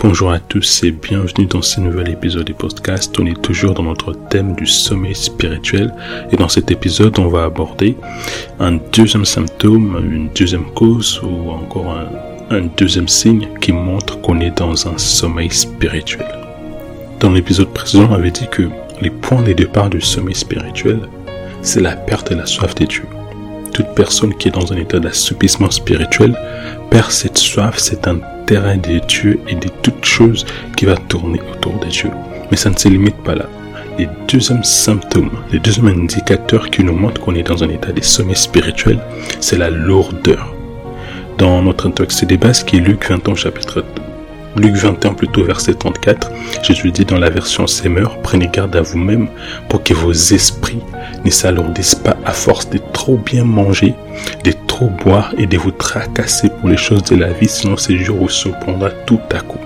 Bonjour 0.00 0.30
à 0.30 0.38
tous 0.38 0.84
et 0.84 0.92
bienvenue 0.92 1.46
dans 1.46 1.60
ce 1.60 1.80
nouvel 1.80 2.10
épisode 2.10 2.44
du 2.44 2.54
podcast. 2.54 3.18
On 3.18 3.26
est 3.26 3.42
toujours 3.42 3.74
dans 3.74 3.82
notre 3.82 4.12
thème 4.12 4.54
du 4.54 4.64
sommeil 4.64 5.14
spirituel 5.14 5.92
et 6.30 6.36
dans 6.36 6.48
cet 6.48 6.70
épisode 6.70 7.18
on 7.18 7.26
va 7.26 7.42
aborder 7.42 7.96
un 8.60 8.78
deuxième 8.92 9.24
symptôme, 9.24 10.00
une 10.08 10.28
deuxième 10.28 10.66
cause 10.72 11.20
ou 11.24 11.50
encore 11.50 11.98
un, 12.50 12.60
deuxième 12.76 13.08
signe 13.08 13.48
qui 13.60 13.72
montre 13.72 14.20
qu'on 14.20 14.38
est 14.38 14.56
dans 14.56 14.86
un 14.86 14.96
sommeil 14.98 15.50
spirituel. 15.50 16.28
Dans 17.18 17.32
l'épisode 17.32 17.74
précédent 17.74 18.06
on 18.10 18.14
avait 18.14 18.30
dit 18.30 18.46
que 18.52 18.68
les 19.00 19.10
points 19.10 19.42
de 19.42 19.52
départ 19.52 19.90
du 19.90 20.00
sommeil 20.00 20.36
spirituel 20.36 21.00
c'est 21.60 21.80
la 21.80 21.96
perte 21.96 22.30
de 22.30 22.36
la 22.36 22.46
soif 22.46 22.72
des 22.76 22.86
dieux 22.86 23.04
toute 23.78 23.94
personne 23.94 24.34
qui 24.34 24.48
est 24.48 24.52
dans 24.52 24.72
un 24.72 24.76
état 24.76 24.98
d'assoupissement 24.98 25.70
spirituel 25.70 26.36
perd 26.90 27.10
cette 27.10 27.38
soif, 27.38 27.78
cet 27.78 28.08
intérêt 28.08 28.76
des 28.76 29.00
dieux 29.00 29.40
et 29.48 29.54
de 29.54 29.68
toutes 29.82 30.04
choses 30.04 30.46
qui 30.76 30.86
va 30.86 30.96
tourner 30.96 31.40
autour 31.52 31.74
des 31.80 31.88
dieux. 31.88 32.10
Mais 32.50 32.56
ça 32.56 32.70
ne 32.70 32.76
se 32.76 32.88
limite 32.88 33.16
pas 33.22 33.34
là. 33.34 33.46
Les 33.98 34.08
deuxièmes 34.28 34.64
symptômes, 34.64 35.30
les 35.52 35.58
deuxièmes 35.58 35.88
indicateurs 35.88 36.70
qui 36.70 36.84
nous 36.84 36.94
montrent 36.94 37.20
qu'on 37.20 37.34
est 37.34 37.42
dans 37.42 37.64
un 37.64 37.68
état 37.68 37.92
de 37.92 38.00
sommeil 38.00 38.36
spirituel, 38.36 39.00
c'est 39.40 39.58
la 39.58 39.70
lourdeur. 39.70 40.54
Dans 41.36 41.62
notre 41.62 41.88
texte 41.88 42.24
des 42.24 42.36
bases 42.36 42.62
qui 42.62 42.76
est 42.76 42.80
Luc 42.80 43.08
21 43.08 43.34
chapitre 43.34 43.84
Luc 44.58 44.74
21 44.74 45.14
plutôt 45.14 45.44
verset 45.44 45.74
34, 45.74 46.32
Jésus 46.64 46.90
dit 46.90 47.04
dans 47.04 47.18
la 47.18 47.30
version 47.30 47.68
Semeur, 47.68 48.18
prenez 48.22 48.48
garde 48.48 48.74
à 48.74 48.82
vous-même 48.82 49.28
pour 49.68 49.84
que 49.84 49.94
vos 49.94 50.10
esprits 50.10 50.80
ne 51.24 51.30
s'alourdissent 51.30 51.94
pas 51.94 52.16
à 52.24 52.32
force 52.32 52.68
de 52.68 52.80
trop 52.92 53.16
bien 53.18 53.44
manger, 53.44 53.94
de 54.42 54.52
trop 54.66 54.88
boire 55.04 55.32
et 55.38 55.46
de 55.46 55.56
vous 55.56 55.70
tracasser 55.70 56.50
pour 56.50 56.68
les 56.68 56.76
choses 56.76 57.04
de 57.04 57.14
la 57.14 57.32
vie, 57.32 57.46
sinon 57.46 57.76
ces 57.76 57.98
jours 57.98 58.18
vous 58.18 58.28
surprendra 58.28 58.90
tout 58.90 59.20
à 59.30 59.40
coup. 59.40 59.60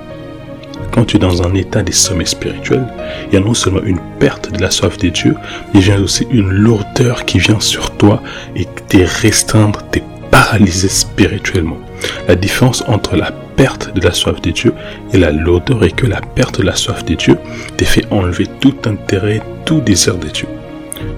Quand 0.91 1.06
tu 1.06 1.16
es 1.16 1.20
dans 1.20 1.43
un 1.43 1.54
état 1.54 1.82
de 1.82 1.90
sommeil 1.90 2.27
spirituel, 2.27 2.87
il 3.29 3.35
y 3.35 3.37
a 3.38 3.40
non 3.40 3.54
seulement 3.54 3.82
une 3.82 4.01
perte 4.18 4.52
de 4.52 4.60
la 4.60 4.70
soif 4.70 4.98
des 4.98 5.10
dieux, 5.10 5.37
mais 5.73 5.80
il 5.80 5.88
y 5.88 5.93
a 5.93 5.98
aussi 5.98 6.26
une 6.30 6.51
lourdeur 6.51 7.24
qui 7.24 7.38
vient 7.38 7.60
sur 7.60 7.96
toi 7.96 8.23
et 8.54 8.66
te 8.88 8.98
restreindre, 9.23 9.82
te 9.90 10.01
paralyser 10.30 10.88
spirituellement. 10.88 11.79
La 12.28 12.34
différence 12.34 12.82
entre 12.86 13.16
la 13.16 13.30
perte 13.56 13.95
de 13.95 14.00
la 14.00 14.12
soif 14.12 14.40
des 14.40 14.52
dieux 14.52 14.74
et 15.12 15.18
la 15.18 15.30
lourdeur 15.30 15.84
est 15.84 15.90
que 15.90 16.06
la 16.06 16.20
perte 16.20 16.60
de 16.60 16.66
la 16.66 16.74
soif 16.74 17.04
des 17.04 17.16
dieux 17.16 17.38
te 17.76 17.84
fait 17.84 18.04
enlever 18.10 18.46
tout 18.60 18.74
intérêt, 18.86 19.42
tout 19.64 19.80
désir 19.80 20.16
des 20.16 20.30
dieux. 20.30 20.48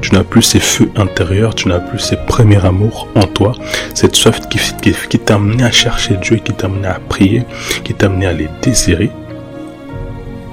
Tu 0.01 0.13
n'as 0.13 0.25
plus 0.25 0.43
ces 0.43 0.61
feux 0.61 0.91
intérieurs, 0.97 1.55
tu 1.55 1.69
n'as 1.69 1.79
plus 1.79 1.99
ces 1.99 2.17
premiers 2.17 2.65
amours 2.65 3.09
en 3.15 3.23
toi, 3.23 3.53
cette 3.95 4.17
soif 4.17 4.41
qui, 4.49 5.19
t'a 5.19 5.35
amené 5.35 5.63
à 5.65 5.71
chercher 5.71 6.17
Dieu, 6.17 6.37
qui 6.37 6.53
t'a 6.53 6.67
amené 6.67 6.89
à 6.89 7.01
prier, 7.09 7.45
qui 7.85 7.95
t'a 7.95 8.07
amené 8.07 8.27
à 8.27 8.33
les 8.33 8.49
désirer. 8.63 9.11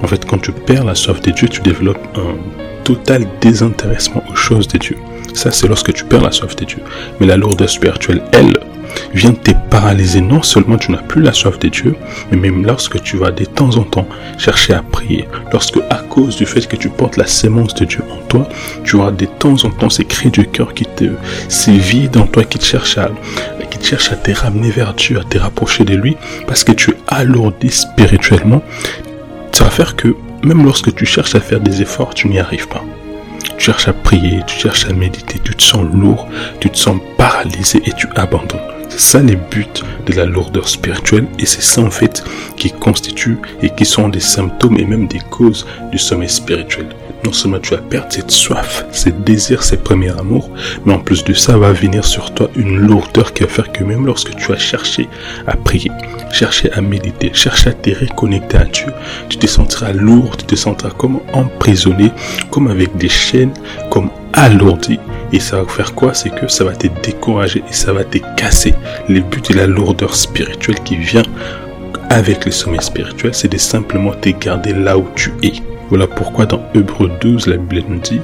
En 0.02 0.08
fait, 0.08 0.26
quand 0.26 0.40
tu 0.40 0.52
perds 0.52 0.86
la 0.86 0.96
soif 0.96 1.22
des 1.22 1.32
dieux, 1.32 1.48
tu 1.48 1.62
développes 1.62 2.06
un 2.16 2.36
total 2.84 3.28
désintéressement 3.40 4.24
aux 4.30 4.36
choses 4.36 4.68
de 4.68 4.78
Dieu. 4.78 4.98
Ça, 5.34 5.52
c'est 5.52 5.68
lorsque 5.68 5.94
tu 5.94 6.04
perds 6.06 6.24
la 6.24 6.32
soif 6.32 6.56
des 6.56 6.66
dieux. 6.66 6.84
Mais 7.20 7.28
la 7.28 7.38
lourdeur 7.38 7.70
spirituelle, 7.70 8.22
elle, 8.32 8.58
vient 9.14 9.34
te 9.34 9.52
paralyser. 9.70 10.22
Non 10.22 10.42
seulement 10.42 10.78
tu 10.78 10.92
n'as 10.92 11.02
plus 11.02 11.22
la 11.22 11.34
soif 11.34 11.60
de 11.60 11.68
Dieu, 11.68 11.96
mais 12.32 12.38
même 12.38 12.66
lorsque 12.66 13.02
tu 13.02 13.18
vas 13.18 13.32
de 13.32 13.46
temps 13.46 13.78
en 13.78 13.84
temps 13.84 14.08
chercher 14.38 14.74
à 14.74 14.82
prier, 14.82 15.28
lorsque 15.52 15.80
à 15.90 15.98
cause 15.98 16.36
du 16.36 16.46
fait 16.46 16.68
que 16.68 16.76
tu 16.76 16.90
portes 16.90 17.18
la 17.18 17.28
sémence 17.28 17.74
de 17.76 17.86
Dieu 17.86 18.04
en 18.12 18.28
toi, 18.28 18.48
tu 18.84 18.96
auras 18.96 19.12
de 19.12 19.26
temps 19.26 19.64
en 19.66 19.70
temps 19.70 19.90
ces 19.90 20.06
cris 20.06 20.30
du 20.30 20.48
cœur 20.48 20.74
qui 20.74 20.86
te 20.86 21.06
sévissent 21.48 22.10
en 22.16 22.28
toi, 22.28 22.44
qui 22.44 22.60
te 22.60 22.66
cherchent 22.66 22.98
à, 22.98 23.10
qui 23.70 23.78
te 23.78 23.86
cherchent 23.86 24.12
à 24.12 24.16
te 24.16 24.32
ramener 24.32 24.72
vers 24.72 24.94
Dieu, 24.94 25.20
à 25.20 25.24
te 25.24 25.38
rapprocher 25.38 25.84
de 25.84 25.96
lui, 25.96 26.18
parce 26.48 26.64
que 26.64 26.72
tu 26.72 26.92
es 26.92 26.98
alourdi 27.08 27.70
spirituellement. 27.70 28.62
Ça 29.52 29.66
va 29.66 29.70
faire 29.70 29.96
que 29.96 30.16
même 30.44 30.64
lorsque 30.64 30.94
tu 30.96 31.06
cherches 31.06 31.36
à 31.36 31.40
faire 31.40 31.60
des 31.60 31.82
efforts, 31.82 32.14
tu 32.14 32.28
n'y 32.28 32.40
arrives 32.40 32.68
pas. 32.68 32.84
Tu 33.58 33.66
cherches 33.66 33.88
à 33.88 33.94
prier, 33.94 34.42
tu 34.48 34.58
cherches 34.60 34.86
à 34.86 34.94
méditer, 34.94 35.40
tu 35.44 35.54
te 35.54 35.62
sens 35.62 35.86
lourd, 35.94 36.28
tu 36.60 36.70
te 36.70 36.78
sens 36.78 36.98
paralysé 37.18 37.82
et 37.86 37.92
tu 37.94 38.08
abandonnes. 38.16 38.81
C'est 38.92 39.00
ça 39.00 39.22
les 39.22 39.38
buts 39.38 39.66
de 40.06 40.14
la 40.14 40.26
lourdeur 40.26 40.68
spirituelle 40.68 41.26
et 41.40 41.46
c'est 41.46 41.62
ça 41.62 41.82
en 41.82 41.90
fait 41.90 42.26
qui 42.58 42.72
constitue 42.72 43.38
et 43.62 43.70
qui 43.70 43.86
sont 43.86 44.10
des 44.10 44.20
symptômes 44.20 44.78
et 44.78 44.84
même 44.84 45.08
des 45.08 45.22
causes 45.30 45.66
du 45.94 45.98
sommeil 45.98 46.28
spirituel. 46.28 46.88
Non 47.24 47.32
seulement 47.32 47.60
tu 47.60 47.74
vas 47.74 47.82
perdre 47.82 48.12
cette 48.12 48.32
soif, 48.32 48.86
ces 48.92 49.14
désirs, 49.14 49.64
ces 49.64 49.78
premiers 49.78 50.12
amours, 50.20 50.50
mais 50.86 50.94
en 50.94 51.00
plus 51.00 51.24
de 51.24 51.34
ça 51.34 51.58
va 51.58 51.72
venir 51.72 52.04
sur 52.04 52.34
toi 52.34 52.50
une 52.58 52.80
lourdeur 52.80 53.32
qui 53.34 53.44
va 53.44 53.50
faire 53.50 53.72
que 53.72 53.86
même 53.86 54.06
lorsque 54.06 54.36
tu 54.36 54.48
vas 54.48 54.58
chercher 54.58 55.08
à 55.48 55.56
prier, 55.56 55.92
chercher 56.34 56.70
à 56.74 56.82
méditer, 56.82 57.32
chercher 57.34 57.70
à 57.70 57.74
te 57.74 57.92
reconnecter 57.92 58.58
à 58.58 58.66
Dieu, 58.66 58.88
tu 59.30 59.38
te 59.38 59.48
sentiras 59.48 59.94
lourd, 59.94 60.36
tu 60.36 60.46
te 60.48 60.56
sentiras 60.56 60.92
comme 60.92 61.22
emprisonné, 61.32 62.12
comme 62.50 62.68
avec 62.68 62.98
des 62.98 63.10
chaînes, 63.10 63.54
comme 63.90 64.10
alourdi. 64.34 65.00
Et 65.34 65.40
ça 65.40 65.62
va 65.62 65.68
faire 65.68 65.94
quoi? 65.94 66.14
C'est 66.14 66.30
que 66.30 66.48
ça 66.48 66.64
va 66.64 66.76
te 66.76 66.88
décourager 67.04 67.64
et 67.70 67.74
ça 67.74 67.94
va 67.94 68.04
te 68.04 68.18
casser. 68.36 68.74
Le 69.08 69.22
but 69.22 69.52
de 69.52 69.58
la 69.58 69.68
lourdeur 69.68 70.16
spirituelle 70.16 70.80
qui 70.84 70.98
vient 70.98 71.24
avec 72.10 72.46
le 72.46 72.52
sommeil 72.52 72.82
spirituel, 72.82 73.34
c'est 73.34 73.52
de 73.52 73.58
simplement 73.58 74.12
te 74.12 74.30
garder 74.30 74.74
là 74.74 74.98
où 74.98 75.08
tu 75.16 75.32
es. 75.44 75.54
Voilà 75.90 76.08
pourquoi 76.08 76.46
dans 76.46 76.62
Hébreu 76.74 77.10
12, 77.22 77.48
la 77.48 77.58
Bible 77.58 77.86
nous 77.88 78.00
dit, 78.00 78.20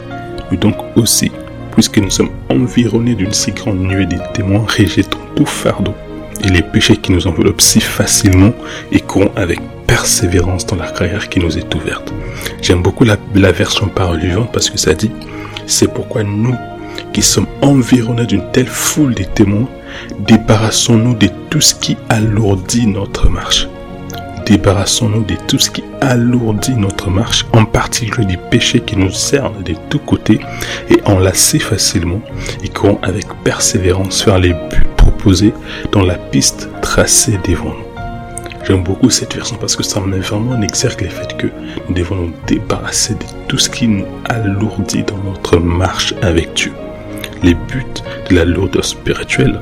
mais 0.52 0.58
donc 0.58 0.76
aussi, 0.96 1.32
puisque 1.72 1.98
nous 1.98 2.10
sommes 2.10 2.32
environnés 2.50 3.16
d'une 3.16 3.34
si 3.34 3.52
grande 3.52 3.80
nuée 3.80 4.06
de 4.06 4.18
témoins, 4.34 4.66
rejetons 4.66 5.20
tout 5.36 5.46
fardeau 5.46 5.94
et 6.44 6.50
les 6.50 6.62
péchés 6.62 6.98
qui 6.98 7.12
nous 7.12 7.28
enveloppent 7.28 7.62
si 7.62 7.80
facilement 7.80 8.52
et 8.92 9.00
courons 9.00 9.32
avec 9.36 9.60
persévérance 9.88 10.66
dans 10.66 10.76
la 10.76 10.92
carrière 10.92 11.30
qui 11.30 11.40
nous 11.40 11.58
est 11.58 11.74
ouverte. 11.74 12.14
J'aime 12.62 12.82
beaucoup 12.82 13.04
la, 13.04 13.18
la 13.36 13.52
version 13.52 13.88
parole 13.88 14.20
vivante 14.20 14.52
parce 14.52 14.70
que 14.70 14.78
ça 14.78 14.94
dit, 14.94 15.12
c'est 15.66 15.94
pourquoi 15.94 16.24
nous, 16.24 16.56
qui 17.18 17.24
sommes 17.24 17.48
environnés 17.64 18.28
d'une 18.28 18.52
telle 18.52 18.68
foule 18.68 19.16
de 19.16 19.24
témoins, 19.24 19.68
débarrassons-nous 20.20 21.16
de 21.16 21.30
tout 21.50 21.62
ce 21.62 21.74
qui 21.74 21.98
alourdit 22.10 22.86
notre 22.86 23.28
marche. 23.28 23.68
Débarrassons-nous 24.46 25.24
de 25.24 25.34
tout 25.48 25.58
ce 25.58 25.72
qui 25.72 25.84
alourdit 26.00 26.76
notre 26.76 27.10
marche, 27.10 27.48
en 27.54 27.66
particulier 27.66 28.28
des 28.28 28.38
péchés 28.38 28.82
qui 28.82 28.98
nous 28.98 29.10
cernent 29.10 29.64
de 29.64 29.74
tous 29.90 29.98
côtés 29.98 30.40
et 30.92 31.02
enlacés 31.06 31.58
facilement 31.58 32.22
et 32.64 32.70
courons 32.70 33.00
avec 33.02 33.26
persévérance 33.44 34.24
vers 34.24 34.38
les 34.38 34.54
buts 34.54 34.86
proposés 34.96 35.56
dans 35.92 36.04
la 36.04 36.20
piste 36.20 36.70
tracée 36.84 37.40
devant 37.50 37.74
nous. 37.74 38.64
J'aime 38.64 38.84
beaucoup 38.84 39.10
cette 39.10 39.34
version 39.34 39.58
parce 39.60 39.76
que 39.76 39.82
ça 39.82 40.00
met 40.02 40.20
vraiment 40.20 40.52
en 40.52 40.62
exergue 40.62 41.02
le 41.02 41.10
fait 41.10 41.36
que 41.36 41.48
nous 41.90 41.96
devons 41.96 42.16
nous 42.16 42.34
débarrasser 42.46 43.16
de 43.16 43.26
tout 43.48 43.58
ce 43.58 43.72
qui 43.72 43.88
nous 43.88 44.06
alourdit 44.26 45.02
dans 45.02 45.18
notre 45.18 45.58
marche 45.58 46.14
avec 46.22 46.54
Dieu. 46.54 46.74
Les 47.44 47.54
buts 47.54 47.86
de 48.30 48.36
la 48.36 48.46
lourdeur 48.46 48.86
spirituelle, 48.86 49.60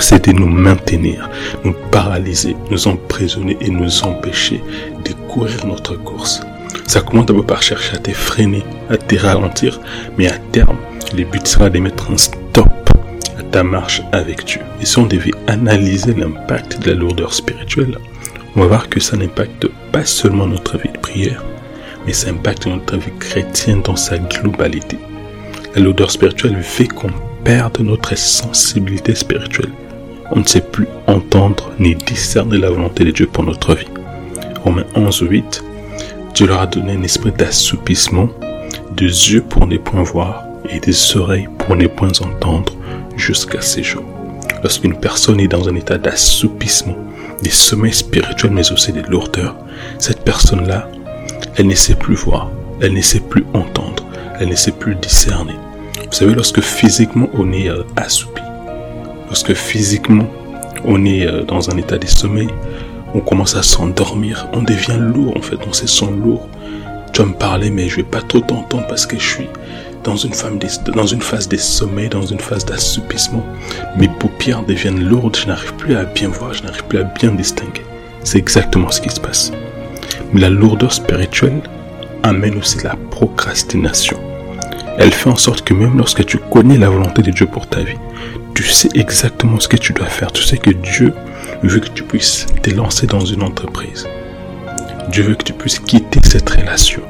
c'est 0.00 0.26
de 0.28 0.32
nous 0.32 0.46
maintenir, 0.46 1.28
nous 1.64 1.74
paralyser, 1.90 2.56
nous 2.70 2.88
emprisonner 2.88 3.56
et 3.60 3.70
nous 3.70 4.04
empêcher 4.04 4.62
de 5.04 5.12
courir 5.28 5.66
notre 5.66 5.96
course. 5.96 6.40
Ça 6.86 7.00
commence 7.00 7.26
d'abord 7.26 7.46
par 7.46 7.62
chercher 7.62 7.96
à 7.96 7.98
te 7.98 8.12
freiner, 8.12 8.64
à 8.90 8.96
te 8.96 9.16
ralentir, 9.16 9.80
mais 10.16 10.28
à 10.28 10.38
terme, 10.52 10.76
le 11.16 11.24
but 11.24 11.46
sera 11.46 11.70
de 11.70 11.78
mettre 11.78 12.10
un 12.10 12.16
stop 12.16 12.68
ta 13.50 13.62
marche 13.62 14.02
avec 14.12 14.44
Dieu. 14.44 14.60
Et 14.80 14.86
si 14.86 14.98
on 14.98 15.06
devait 15.06 15.32
analyser 15.46 16.12
l'impact 16.14 16.82
de 16.82 16.90
la 16.90 16.96
lourdeur 16.96 17.32
spirituelle, 17.32 17.98
on 18.56 18.60
va 18.60 18.66
voir 18.66 18.88
que 18.88 19.00
ça 19.00 19.16
n'impacte 19.16 19.66
pas 19.92 20.04
seulement 20.04 20.46
notre 20.46 20.78
vie 20.78 20.92
de 20.92 20.98
prière, 20.98 21.44
mais 22.06 22.12
ça 22.12 22.30
impacte 22.30 22.66
notre 22.66 22.96
vie 22.96 23.12
chrétienne 23.18 23.82
dans 23.82 23.96
sa 23.96 24.18
globalité. 24.18 24.98
La 25.74 25.82
lourdeur 25.82 26.10
spirituelle 26.10 26.62
fait 26.62 26.88
qu'on 26.88 27.10
perde 27.44 27.80
notre 27.80 28.16
sensibilité 28.16 29.14
spirituelle. 29.14 29.70
On 30.30 30.40
ne 30.40 30.44
sait 30.44 30.60
plus 30.60 30.88
entendre 31.06 31.72
ni 31.78 31.94
discerner 31.94 32.58
la 32.58 32.70
volonté 32.70 33.04
de 33.04 33.10
Dieu 33.10 33.26
pour 33.26 33.44
notre 33.44 33.74
vie. 33.74 33.86
Romains 34.64 34.84
11, 34.94 35.26
8, 35.30 35.64
Dieu 36.34 36.46
leur 36.46 36.60
a 36.60 36.66
donné 36.66 36.92
un 36.92 37.02
esprit 37.02 37.32
d'assoupissement, 37.32 38.28
des 38.92 39.04
yeux 39.04 39.42
pour 39.42 39.66
ne 39.66 39.76
point 39.76 40.02
voir 40.02 40.44
et 40.68 40.80
des 40.80 41.16
oreilles 41.16 41.48
pour 41.58 41.76
ne 41.76 41.86
point 41.86 42.12
entendre 42.20 42.74
jusqu'à 43.16 43.60
ces 43.60 43.82
jours. 43.82 44.04
Lorsqu'une 44.62 44.98
personne 44.98 45.40
est 45.40 45.48
dans 45.48 45.68
un 45.68 45.74
état 45.74 45.98
d'assoupissement, 45.98 46.96
des 47.42 47.50
sommeils 47.50 47.94
spirituels 47.94 48.52
mais 48.52 48.72
aussi 48.72 48.92
des 48.92 49.02
lourdeurs, 49.02 49.56
cette 49.98 50.24
personne-là, 50.24 50.90
elle 51.56 51.66
ne 51.66 51.74
sait 51.74 51.94
plus 51.94 52.14
voir, 52.14 52.50
elle 52.80 52.94
ne 52.94 53.00
sait 53.00 53.20
plus 53.20 53.44
entendre, 53.54 54.04
elle 54.40 54.48
ne 54.48 54.54
sait 54.56 54.72
plus 54.72 54.94
discerner. 54.96 55.54
Vous 56.08 56.14
savez, 56.14 56.34
lorsque 56.34 56.62
physiquement 56.62 57.28
on 57.34 57.52
est 57.52 57.68
euh, 57.68 57.82
assoupi, 57.96 58.42
lorsque 59.26 59.52
physiquement 59.52 60.26
on 60.84 61.04
est 61.04 61.26
euh, 61.26 61.44
dans 61.44 61.70
un 61.70 61.76
état 61.76 61.98
de 61.98 62.06
sommeil, 62.06 62.48
on 63.14 63.20
commence 63.20 63.56
à 63.56 63.62
s'endormir, 63.62 64.48
on 64.54 64.62
devient 64.62 64.98
lourd 64.98 65.36
en 65.36 65.42
fait, 65.42 65.58
on 65.68 65.72
se 65.72 65.86
sent 65.86 66.10
lourd. 66.24 66.48
Tu 67.12 67.20
vas 67.20 67.28
me 67.28 67.34
parler 67.34 67.70
mais 67.70 67.88
je 67.88 67.96
vais 67.96 68.02
pas 68.04 68.22
trop 68.22 68.40
t'entendre 68.40 68.86
parce 68.88 69.04
que 69.04 69.18
je 69.18 69.28
suis 69.28 69.48
dans 70.02 70.16
une, 70.16 70.32
dans 70.94 71.06
une 71.06 71.20
phase 71.20 71.46
de 71.46 71.58
sommeil, 71.58 72.08
dans 72.08 72.24
une 72.24 72.40
phase 72.40 72.64
d'assoupissement. 72.64 73.44
Mes 73.96 74.08
paupières 74.08 74.62
deviennent 74.62 75.04
lourdes, 75.04 75.36
je 75.36 75.46
n'arrive 75.46 75.74
plus 75.74 75.94
à 75.94 76.04
bien 76.04 76.28
voir, 76.28 76.54
je 76.54 76.62
n'arrive 76.62 76.84
plus 76.84 77.00
à 77.00 77.04
bien 77.04 77.32
distinguer. 77.32 77.82
C'est 78.24 78.38
exactement 78.38 78.90
ce 78.90 79.02
qui 79.02 79.10
se 79.10 79.20
passe. 79.20 79.52
Mais 80.32 80.40
la 80.40 80.48
lourdeur 80.48 80.92
spirituelle 80.92 81.60
amène 82.22 82.56
aussi 82.56 82.78
la 82.82 82.96
procrastination. 83.10 84.18
Elle 84.98 85.12
fait 85.12 85.30
en 85.30 85.36
sorte 85.36 85.62
que 85.62 85.74
même 85.74 85.96
lorsque 85.96 86.26
tu 86.26 86.38
connais 86.38 86.76
la 86.76 86.90
volonté 86.90 87.22
de 87.22 87.30
Dieu 87.30 87.46
pour 87.46 87.68
ta 87.68 87.80
vie, 87.80 87.96
tu 88.54 88.64
sais 88.64 88.88
exactement 88.94 89.60
ce 89.60 89.68
que 89.68 89.76
tu 89.76 89.92
dois 89.92 90.08
faire. 90.08 90.32
Tu 90.32 90.42
sais 90.42 90.58
que 90.58 90.70
Dieu 90.70 91.14
veut 91.62 91.78
que 91.78 91.88
tu 91.88 92.02
puisses 92.02 92.46
te 92.62 92.70
lancer 92.70 93.06
dans 93.06 93.24
une 93.24 93.44
entreprise. 93.44 94.08
Dieu 95.12 95.22
veut 95.22 95.36
que 95.36 95.44
tu 95.44 95.52
puisses 95.52 95.78
quitter 95.78 96.18
cette 96.24 96.50
relation. 96.50 97.02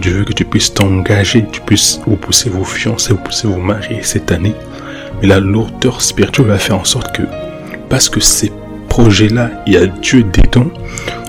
Dieu 0.00 0.12
veut 0.12 0.24
que 0.24 0.32
tu 0.32 0.46
puisses 0.46 0.72
t'engager, 0.72 1.44
tu 1.52 1.60
puisses 1.60 2.00
vous 2.06 2.16
pousser 2.16 2.48
vos 2.48 2.64
fiancés, 2.64 3.12
vous 3.12 3.20
pousser 3.20 3.46
vous 3.46 3.60
marier 3.60 4.02
cette 4.02 4.32
année. 4.32 4.54
Mais 5.20 5.28
la 5.28 5.40
lourdeur 5.40 6.00
spirituelle 6.00 6.46
va 6.46 6.58
faire 6.58 6.78
en 6.78 6.84
sorte 6.84 7.14
que, 7.14 7.22
parce 7.90 8.08
que 8.08 8.20
ces 8.20 8.50
projets-là, 8.90 9.50
il 9.66 9.72
y 9.72 9.76
a 9.78 9.86
Dieu 9.86 10.24
dedans, 10.24 10.66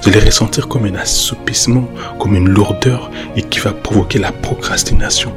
vous 0.04 0.10
allez 0.10 0.26
ressentir 0.26 0.68
comme 0.68 0.86
un 0.86 0.96
assoupissement, 0.96 1.88
comme 2.20 2.36
une 2.36 2.50
lourdeur 2.50 3.10
et 3.38 3.44
qui 3.44 3.60
va 3.60 3.72
provoquer 3.72 4.20
la 4.20 4.32
procrastination. 4.32 5.32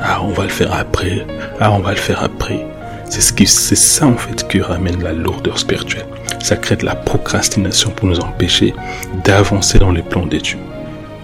Ah, 0.00 0.20
on 0.22 0.32
va 0.32 0.42
le 0.42 0.50
faire 0.50 0.74
après. 0.74 1.24
Ah, 1.60 1.72
on 1.72 1.78
va 1.78 1.92
le 1.92 1.96
faire 1.96 2.22
après. 2.22 2.66
C'est 3.08 3.22
ce 3.22 3.32
qui, 3.32 3.46
c'est 3.46 3.76
ça 3.76 4.06
en 4.06 4.16
fait 4.16 4.46
qui 4.48 4.60
ramène 4.60 5.02
la 5.02 5.12
lourdeur 5.12 5.58
spirituelle. 5.58 6.06
Ça 6.42 6.56
crée 6.56 6.76
de 6.76 6.84
la 6.84 6.96
procrastination 6.96 7.90
pour 7.90 8.08
nous 8.08 8.20
empêcher 8.20 8.74
d'avancer 9.24 9.78
dans 9.78 9.92
les 9.92 10.02
plans 10.02 10.26
des 10.26 10.40
dieux. 10.40 10.58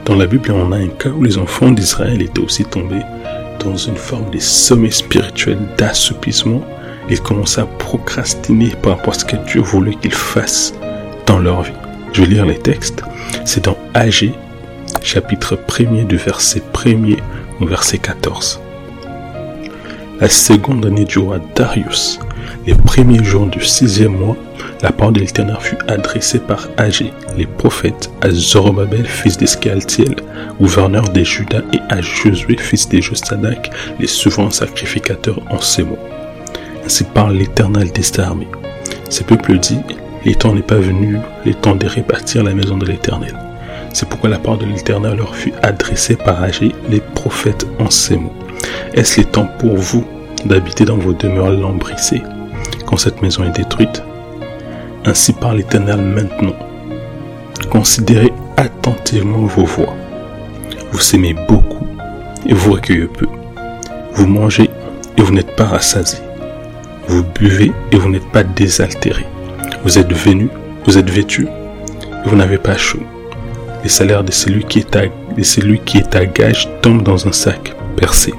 Dans 0.04 0.14
la 0.14 0.26
Bible, 0.26 0.52
on 0.52 0.72
a 0.72 0.76
un 0.76 0.88
cas 0.88 1.10
où 1.10 1.22
les 1.22 1.36
enfants 1.36 1.72
d'Israël 1.72 2.22
étaient 2.22 2.40
aussi 2.40 2.64
tombés 2.64 3.02
dans 3.58 3.76
une 3.76 3.96
forme 3.96 4.30
de 4.30 4.38
sommet 4.38 4.90
spirituel, 4.90 5.58
d'assoupissement. 5.76 6.62
Ils 7.10 7.20
commençaient 7.20 7.60
à 7.60 7.66
procrastiner 7.66 8.70
par 8.82 8.96
rapport 8.96 9.14
à 9.14 9.18
ce 9.18 9.24
que 9.24 9.36
Dieu 9.36 9.60
voulait 9.60 9.94
qu'ils 9.94 10.14
fassent 10.14 10.74
dans 11.26 11.38
leur 11.38 11.62
vie. 11.62 11.72
Je 12.12 12.22
vais 12.22 12.28
lire 12.28 12.46
les 12.46 12.58
textes. 12.58 13.02
C'est 13.44 13.64
dans 13.64 13.76
AG, 13.94 14.32
chapitre 15.02 15.56
1er 15.68 16.06
du 16.06 16.16
verset 16.16 16.62
1er 16.72 17.18
au 17.60 17.66
verset 17.66 17.98
14. 17.98 18.60
La 20.20 20.28
seconde 20.28 20.86
année 20.86 21.04
du 21.04 21.18
roi 21.18 21.40
Darius, 21.54 22.20
les 22.66 22.74
premiers 22.74 23.22
jours 23.22 23.46
du 23.46 23.62
sixième 23.64 24.16
mois, 24.16 24.36
la 24.82 24.92
parole 24.92 25.14
de 25.14 25.20
l'Éternel 25.20 25.56
fut 25.60 25.78
adressée 25.88 26.38
par 26.38 26.68
Agé, 26.76 27.12
les 27.36 27.46
prophètes, 27.46 28.10
à 28.22 28.30
Zorobabel, 28.30 29.06
fils 29.06 29.36
d'Escaltiel, 29.36 30.14
gouverneur 30.60 31.08
des 31.08 31.24
Judas, 31.24 31.62
et 31.72 31.80
à 31.90 32.00
Josué, 32.00 32.56
fils 32.56 32.88
de 32.88 33.00
Josadak, 33.00 33.70
les 33.98 34.06
souverains 34.06 34.50
sacrificateurs 34.50 35.40
en 35.50 35.60
ces 35.60 35.82
mots. 35.82 35.98
Ainsi 36.84 37.04
parle 37.04 37.36
l'Éternel 37.36 37.90
des 37.92 38.20
armées. 38.20 38.48
Ce 39.08 39.22
peuple 39.22 39.58
dit, 39.58 39.80
les 40.24 40.34
temps 40.34 40.54
n'est 40.54 40.62
pas 40.62 40.76
venu, 40.76 41.18
les 41.44 41.54
temps 41.54 41.74
de 41.74 41.86
rebâtir 41.86 42.44
la 42.44 42.54
maison 42.54 42.76
de 42.76 42.86
l'Éternel. 42.86 43.34
C'est 43.92 44.08
pourquoi 44.08 44.28
la 44.28 44.38
parole 44.38 44.58
de 44.58 44.66
l'Éternel 44.66 45.16
leur 45.16 45.34
fut 45.34 45.52
adressée 45.62 46.16
par 46.16 46.42
Agé, 46.42 46.74
les 46.90 47.00
prophètes 47.00 47.66
en 47.78 47.88
ces 47.90 48.16
mots. 48.16 48.32
Est-ce 48.92 49.20
le 49.20 49.26
temps 49.26 49.48
pour 49.58 49.76
vous 49.76 50.04
d'habiter 50.44 50.84
dans 50.84 50.96
vos 50.96 51.12
demeures 51.12 51.52
lambrissées 51.52 52.22
quand 52.86 52.96
cette 52.96 53.22
maison 53.22 53.44
est 53.44 53.56
détruite? 53.56 54.02
Ainsi 55.06 55.32
parle 55.32 55.58
l'Éternel 55.58 56.00
maintenant. 56.00 56.56
Considérez 57.70 58.32
attentivement 58.56 59.46
vos 59.46 59.64
voix. 59.64 59.94
Vous 60.92 61.00
s'aimez 61.00 61.34
beaucoup 61.48 61.86
et 62.46 62.52
vous 62.52 62.72
recueillez 62.72 63.06
peu. 63.06 63.26
Vous 64.14 64.26
mangez 64.26 64.70
et 65.16 65.22
vous 65.22 65.32
n'êtes 65.32 65.56
pas 65.56 65.64
rassasié. 65.64 66.18
Vous 67.08 67.24
buvez 67.38 67.72
et 67.92 67.96
vous 67.96 68.08
n'êtes 68.08 68.30
pas 68.32 68.42
désaltéré. 68.42 69.24
Vous 69.84 69.98
êtes 69.98 70.12
venu, 70.12 70.48
vous 70.86 70.98
êtes 70.98 71.10
vêtu 71.10 71.46
vous 72.24 72.36
n'avez 72.36 72.58
pas 72.58 72.76
chaud. 72.76 73.02
Les 73.82 73.88
salaires 73.88 74.24
de 74.24 74.32
celui 74.32 74.64
qui 74.64 74.78
est 74.78 74.96
à, 74.96 75.02
de 75.36 75.42
celui 75.42 75.78
qui 75.80 75.98
est 75.98 76.16
à 76.16 76.24
gage 76.24 76.68
tombent 76.80 77.02
dans 77.02 77.28
un 77.28 77.32
sac 77.32 77.74
percé. 77.96 78.32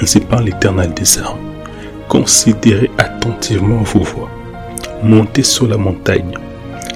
Ainsi 0.00 0.20
parle 0.20 0.44
l'Éternel 0.44 0.94
des 0.94 1.18
armes. 1.18 1.38
Considérez 2.08 2.90
attentivement 2.98 3.82
vos 3.82 4.00
voies. 4.04 4.30
Montez 5.02 5.42
sur 5.42 5.66
la 5.66 5.76
montagne, 5.76 6.34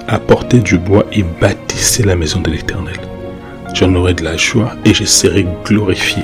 apportez 0.07 0.59
du 0.59 0.77
bois 0.77 1.05
et 1.11 1.23
bâtissez 1.41 2.03
la 2.03 2.15
maison 2.15 2.39
de 2.39 2.51
l'Éternel. 2.51 2.99
J'en 3.73 3.93
aurai 3.95 4.13
de 4.13 4.23
la 4.23 4.37
joie 4.37 4.71
et 4.85 4.93
je 4.93 5.03
serai 5.03 5.45
glorifié, 5.65 6.23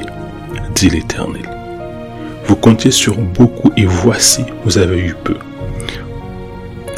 dit 0.76 0.90
l'Éternel. 0.90 1.63
Vous 2.46 2.56
comptiez 2.56 2.92
sur 2.92 3.18
beaucoup 3.18 3.72
et 3.78 3.86
voici, 3.86 4.46
vous 4.66 4.78
avez 4.78 5.00
eu 5.00 5.16
peu. 5.24 5.36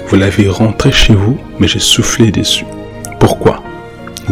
Vous 0.07 0.15
l'avez 0.15 0.49
rentré 0.49 0.91
chez 0.91 1.13
vous, 1.13 1.37
mais 1.59 1.67
j'ai 1.67 1.79
soufflé 1.79 2.31
dessus. 2.31 2.65
Pourquoi? 3.19 3.61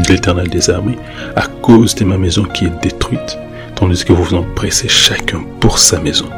l'Éternel 0.09 0.49
des 0.49 0.69
armées, 0.69 0.97
à 1.35 1.45
cause 1.61 1.93
de 1.95 2.03
ma 2.03 2.17
maison 2.17 2.43
qui 2.43 2.65
est 2.65 2.81
détruite 2.81 3.37
tandis 3.75 4.05
que 4.05 4.13
vous 4.13 4.23
vous 4.23 4.35
empressez 4.35 4.87
chacun 4.87 5.43
pour 5.59 5.79
sa 5.79 5.99
maison. 5.99 6.29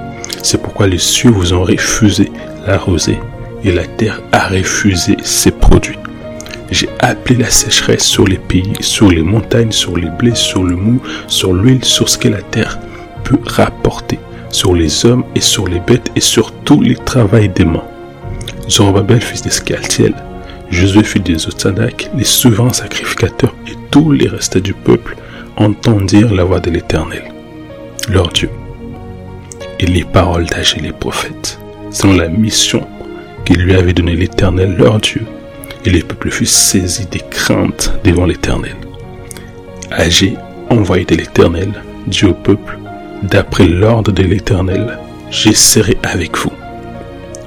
C'est 0.41 0.61
pourquoi 0.61 0.87
les 0.87 0.97
cieux 0.97 1.29
vous 1.29 1.53
ont 1.53 1.63
refusé 1.63 2.31
la 2.65 2.77
rosée 2.77 3.19
et 3.63 3.71
la 3.71 3.85
terre 3.85 4.21
a 4.31 4.47
refusé 4.47 5.17
ses 5.23 5.51
produits. 5.51 5.99
J'ai 6.71 6.89
appelé 6.99 7.35
la 7.37 7.49
sécheresse 7.49 8.03
sur 8.03 8.25
les 8.25 8.37
pays, 8.37 8.73
sur 8.79 9.09
les 9.09 9.21
montagnes, 9.21 9.71
sur 9.71 9.97
les 9.97 10.09
blés, 10.09 10.35
sur 10.35 10.63
le 10.63 10.75
mou, 10.75 10.99
sur 11.27 11.53
l'huile, 11.53 11.83
sur 11.85 12.09
ce 12.09 12.17
que 12.17 12.27
la 12.27 12.41
terre 12.41 12.79
peut 13.23 13.39
rapporter, 13.45 14.19
sur 14.55 14.73
les 14.73 15.05
hommes 15.05 15.25
et 15.35 15.41
sur 15.41 15.67
les 15.67 15.81
bêtes 15.81 16.09
et 16.15 16.21
sur 16.21 16.53
tous 16.53 16.79
les 16.81 16.95
travaux 16.95 17.45
des 17.45 17.65
mains. 17.65 17.83
Zorobabel, 18.69 19.21
fils 19.21 19.41
d'Escaltiel, 19.41 20.13
Josué, 20.71 21.03
fils 21.03 21.23
de 21.23 21.35
les 22.17 22.23
souverains 22.23 22.71
sacrificateurs 22.71 23.53
et 23.67 23.73
tous 23.91 24.13
les 24.13 24.29
restes 24.29 24.57
du 24.57 24.73
peuple 24.73 25.17
entendirent 25.57 26.33
la 26.33 26.45
voix 26.45 26.61
de 26.61 26.71
l'Éternel, 26.71 27.23
leur 28.07 28.29
Dieu, 28.29 28.49
et 29.81 29.87
les 29.87 30.05
paroles 30.05 30.45
d'Agé 30.45 30.79
les 30.79 30.93
prophètes, 30.93 31.59
selon 31.91 32.13
la 32.13 32.29
mission 32.29 32.87
qu'il 33.43 33.61
lui 33.61 33.75
avait 33.75 33.93
donnée 33.93 34.15
l'Éternel, 34.15 34.75
leur 34.77 34.99
Dieu, 34.99 35.23
et 35.83 35.89
les 35.89 36.01
peuples 36.01 36.31
furent 36.31 36.47
saisis 36.47 37.07
des 37.07 37.21
craintes 37.29 37.91
devant 38.05 38.25
l'Éternel. 38.25 38.75
Agé, 39.91 40.35
envoyé 40.69 41.03
de 41.03 41.15
l'Éternel, 41.15 41.73
dit 42.07 42.25
au 42.25 42.33
peuple, 42.33 42.79
d'après 43.29 43.67
l'ordre 43.67 44.11
de 44.11 44.23
l'Éternel, 44.23 44.99
serré 45.53 45.97
avec 46.03 46.37
vous, 46.37 46.51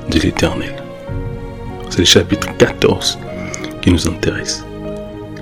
dit 0.08 0.20
l'Éternel. 0.20 0.74
C'est 1.90 2.00
le 2.00 2.04
chapitre 2.04 2.48
14 2.58 3.18
qui 3.80 3.90
nous 3.90 4.08
intéresse 4.08 4.64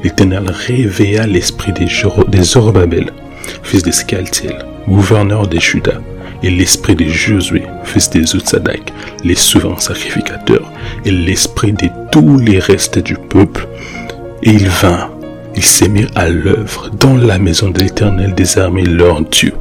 l'Éternel 0.07 0.49
réveilla 0.51 1.27
l'esprit 1.27 1.73
des 1.73 2.43
Zorobabel, 2.43 3.11
fils 3.63 3.83
de 3.83 3.91
Skaltiel, 3.91 4.65
gouverneur 4.89 5.47
des 5.47 5.61
Judas, 5.61 6.01
et 6.43 6.51
l'esprit 6.51 6.95
de 6.95 7.07
Josué, 7.07 7.63
fils 7.83 8.11
de 8.11 8.23
Zutzadak, 8.23 8.93
les 9.25 9.35
souverains 9.35 9.81
sacrificateurs, 9.81 10.71
et 11.05 11.11
l'esprit 11.11 11.73
de 11.73 11.89
tous 12.13 12.39
les 12.39 12.59
restes 12.59 12.99
du 12.99 13.17
peuple. 13.17 13.67
Et 14.43 14.51
ils 14.51 14.69
vinrent, 14.69 15.11
ils 15.57 15.65
s'est 15.65 15.91
à 16.15 16.29
l'œuvre 16.29 16.91
dans 16.91 17.17
la 17.17 17.39
maison 17.39 17.71
de 17.71 17.81
l'Éternel 17.81 18.35
des 18.35 18.45
leur 18.85 19.23
Dieu. 19.23 19.55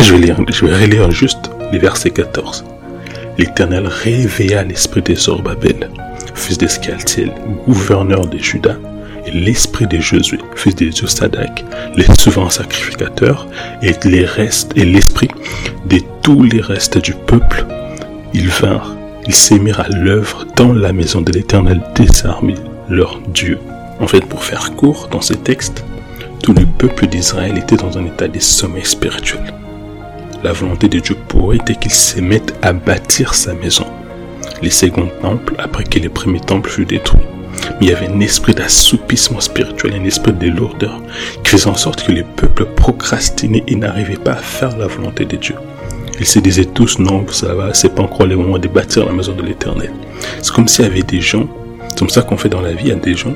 Je 0.00 0.14
vais, 0.14 0.18
lire, 0.18 0.36
relire 0.38 1.10
juste 1.10 1.50
les 1.72 1.78
versets 1.78 2.10
14. 2.10 2.64
L'Éternel 3.36 3.86
réveilla 3.86 4.62
l'esprit 4.62 5.02
de 5.02 5.14
Zorobabel, 5.14 5.90
fils 6.34 6.58
d'Escaltiel, 6.58 7.32
gouverneur 7.66 8.26
des 8.26 8.38
Judas, 8.38 8.76
l'esprit 9.32 9.86
de 9.86 9.98
Josué, 9.98 10.38
fils 10.54 10.74
de 10.76 10.90
Josadak, 10.90 11.64
les 11.96 12.06
souverains 12.18 12.50
sacrificateurs, 12.50 13.46
et 13.82 13.92
les 14.04 14.24
restes, 14.24 14.72
et 14.76 14.84
l'esprit 14.84 15.28
de 15.86 15.98
tous 16.22 16.42
les 16.42 16.60
restes 16.60 16.98
du 16.98 17.14
peuple, 17.14 17.66
ils 18.34 18.48
vinrent, 18.48 18.96
ils 19.26 19.34
s'émirent 19.34 19.80
à 19.80 19.88
l'œuvre 19.88 20.46
dans 20.56 20.72
la 20.72 20.92
maison 20.92 21.20
de 21.20 21.32
l'Éternel 21.32 21.80
des 21.94 22.06
leur 22.88 23.20
Dieu. 23.28 23.58
En 24.00 24.06
fait, 24.06 24.24
pour 24.24 24.44
faire 24.44 24.72
court 24.76 25.08
dans 25.10 25.20
ces 25.20 25.36
textes, 25.36 25.84
tout 26.42 26.54
le 26.54 26.64
peuple 26.64 27.06
d'Israël 27.06 27.58
était 27.58 27.76
dans 27.76 27.98
un 27.98 28.06
état 28.06 28.28
de 28.28 28.38
sommeil 28.38 28.84
spirituel. 28.84 29.52
La 30.44 30.52
volonté 30.52 30.88
de 30.88 31.00
Dieu 31.00 31.16
pour 31.26 31.50
eux 31.50 31.56
était 31.56 31.74
qu'ils 31.74 31.92
se 31.92 32.20
mettent 32.20 32.54
à 32.62 32.72
bâtir 32.72 33.34
sa 33.34 33.54
maison. 33.54 33.86
Les 34.62 34.70
seconds 34.70 35.10
temples, 35.20 35.54
après 35.58 35.82
que 35.82 35.98
les 35.98 36.08
premiers 36.08 36.40
temples 36.40 36.70
furent 36.70 36.86
détruits, 36.86 37.26
mais 37.80 37.86
il 37.86 37.88
y 37.88 37.92
avait 37.92 38.06
un 38.06 38.20
esprit 38.20 38.54
d'assoupissement 38.54 39.40
spirituel, 39.40 39.94
un 40.00 40.04
esprit 40.04 40.32
de 40.32 40.48
lourdeur 40.48 41.02
qui 41.42 41.50
faisait 41.50 41.66
en 41.66 41.74
sorte 41.74 42.04
que 42.04 42.12
les 42.12 42.22
peuples 42.22 42.66
procrastinaient 42.66 43.64
et 43.66 43.74
n'arrivaient 43.74 44.16
pas 44.16 44.34
à 44.34 44.36
faire 44.36 44.76
la 44.78 44.86
volonté 44.86 45.24
de 45.24 45.36
Dieu. 45.36 45.56
Ils 46.20 46.26
se 46.26 46.38
disaient 46.38 46.66
tous, 46.66 47.00
non, 47.00 47.26
ça 47.32 47.54
va, 47.54 47.74
c'est 47.74 47.94
pas 47.94 48.02
encore 48.02 48.26
le 48.26 48.36
moment 48.36 48.58
de 48.58 48.68
bâtir 48.68 49.06
la 49.06 49.12
maison 49.12 49.32
de 49.32 49.42
l'éternel. 49.42 49.92
C'est 50.40 50.52
comme 50.52 50.68
s'il 50.68 50.84
y 50.84 50.88
avait 50.88 51.02
des 51.02 51.20
gens, 51.20 51.48
c'est 51.88 51.98
comme 51.98 52.10
ça 52.10 52.22
qu'on 52.22 52.36
fait 52.36 52.48
dans 52.48 52.60
la 52.60 52.72
vie, 52.72 52.84
il 52.84 52.88
y 52.88 52.92
a 52.92 52.96
des 52.96 53.14
gens, 53.14 53.34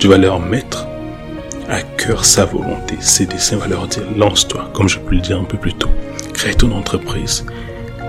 tu 0.00 0.08
vas 0.08 0.18
leur 0.18 0.40
mettre 0.40 0.88
à 1.68 1.82
cœur 1.82 2.24
sa 2.24 2.44
volonté, 2.44 2.96
ses 2.98 3.26
desseins, 3.26 3.56
va 3.56 3.68
leur 3.68 3.86
dire, 3.86 4.02
lance-toi, 4.16 4.68
comme 4.72 4.88
je 4.88 4.98
peux 4.98 5.14
le 5.14 5.20
dire 5.20 5.38
un 5.38 5.44
peu 5.44 5.56
plus 5.56 5.74
tôt, 5.74 5.90
crée 6.40 6.54
ton 6.54 6.72
entreprise, 6.72 7.44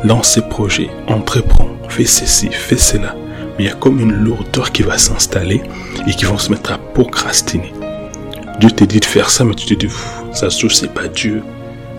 lance 0.06 0.36
ses 0.36 0.42
projets, 0.42 0.90
entreprends, 1.08 1.68
fais 1.90 2.06
ceci, 2.06 2.48
fais 2.50 2.78
cela, 2.78 3.14
mais 3.58 3.66
il 3.66 3.68
y 3.68 3.70
a 3.70 3.74
comme 3.74 4.00
une 4.00 4.14
lourdeur 4.14 4.72
qui 4.72 4.84
va 4.84 4.98
s'installer 4.98 5.62
et 6.08 6.12
qui 6.12 6.24
vont 6.24 6.38
se 6.38 6.50
mettre 6.50 6.72
à 6.72 6.78
procrastiner. 6.78 7.74
Dieu 8.62 8.72
te 8.72 8.86
dit 8.86 9.02
de 9.02 9.06
faire 9.06 9.30
ça, 9.30 9.44
mais 9.44 9.54
tu 9.54 9.66
te 9.66 9.74
dis, 9.74 9.94
ça 10.32 10.50
se 10.50 10.70
c'est 10.70 10.94
pas 10.94 11.10
Dieu. 11.10 11.44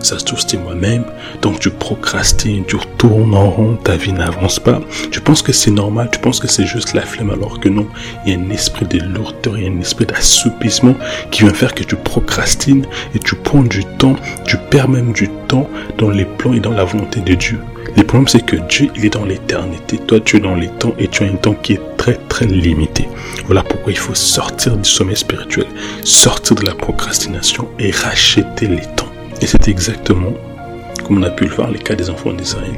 Ça 0.03 0.19
se 0.19 0.25
trouve, 0.25 0.43
c'est 0.45 0.57
moi-même. 0.57 1.05
Donc, 1.41 1.59
tu 1.59 1.69
procrastines, 1.69 2.65
tu 2.65 2.75
retournes 2.75 3.33
en 3.33 3.49
rond, 3.49 3.77
ta 3.81 3.95
vie 3.95 4.11
n'avance 4.11 4.59
pas. 4.59 4.81
Tu 5.11 5.21
penses 5.21 5.41
que 5.41 5.53
c'est 5.53 5.71
normal, 5.71 6.09
tu 6.11 6.19
penses 6.19 6.41
que 6.41 6.47
c'est 6.47 6.65
juste 6.65 6.93
la 6.93 7.01
flemme, 7.01 7.29
alors 7.29 7.61
que 7.61 7.69
non. 7.69 7.87
Il 8.25 8.33
y 8.33 8.35
a 8.35 8.39
un 8.39 8.49
esprit 8.49 8.85
de 8.85 8.99
lourdeur, 8.99 9.57
il 9.57 9.63
y 9.63 9.67
a 9.67 9.71
un 9.71 9.79
esprit 9.79 10.05
d'assoupissement 10.05 10.95
qui 11.31 11.43
vient 11.43 11.53
faire 11.53 11.73
que 11.73 11.83
tu 11.83 11.95
procrastines 11.95 12.85
et 13.15 13.19
tu 13.19 13.35
prends 13.35 13.63
du 13.63 13.85
temps, 13.97 14.17
tu 14.45 14.57
perds 14.69 14.89
même 14.89 15.13
du 15.13 15.29
temps 15.47 15.69
dans 15.97 16.09
les 16.09 16.25
plans 16.25 16.53
et 16.53 16.59
dans 16.59 16.73
la 16.73 16.83
volonté 16.83 17.21
de 17.21 17.35
Dieu. 17.35 17.59
Le 17.95 18.03
problème, 18.03 18.27
c'est 18.27 18.45
que 18.45 18.55
Dieu, 18.55 18.89
il 18.95 19.05
est 19.05 19.13
dans 19.13 19.25
l'éternité. 19.25 19.97
Toi, 19.97 20.19
tu 20.19 20.37
es 20.37 20.39
dans 20.39 20.55
les 20.55 20.67
temps 20.67 20.93
et 20.97 21.07
tu 21.07 21.23
as 21.23 21.27
un 21.27 21.35
temps 21.35 21.53
qui 21.53 21.73
est 21.73 21.81
très, 21.97 22.15
très 22.27 22.45
limité. 22.45 23.07
Voilà 23.45 23.63
pourquoi 23.63 23.91
il 23.91 23.97
faut 23.97 24.15
sortir 24.15 24.75
du 24.75 24.89
sommeil 24.89 25.15
spirituel, 25.15 25.67
sortir 26.03 26.55
de 26.55 26.65
la 26.65 26.73
procrastination 26.73 27.67
et 27.79 27.91
racheter 27.91 28.67
les 28.67 28.81
temps. 28.95 29.02
Et 29.43 29.45
c'est 29.45 29.67
exactement 29.67 30.31
comme 31.03 31.17
on 31.17 31.23
a 31.23 31.29
pu 31.29 31.43
le 31.43 31.53
voir 31.53 31.69
les 31.69 31.77
cas 31.77 31.95
des 31.95 32.09
enfants 32.09 32.31
d'Israël. 32.31 32.77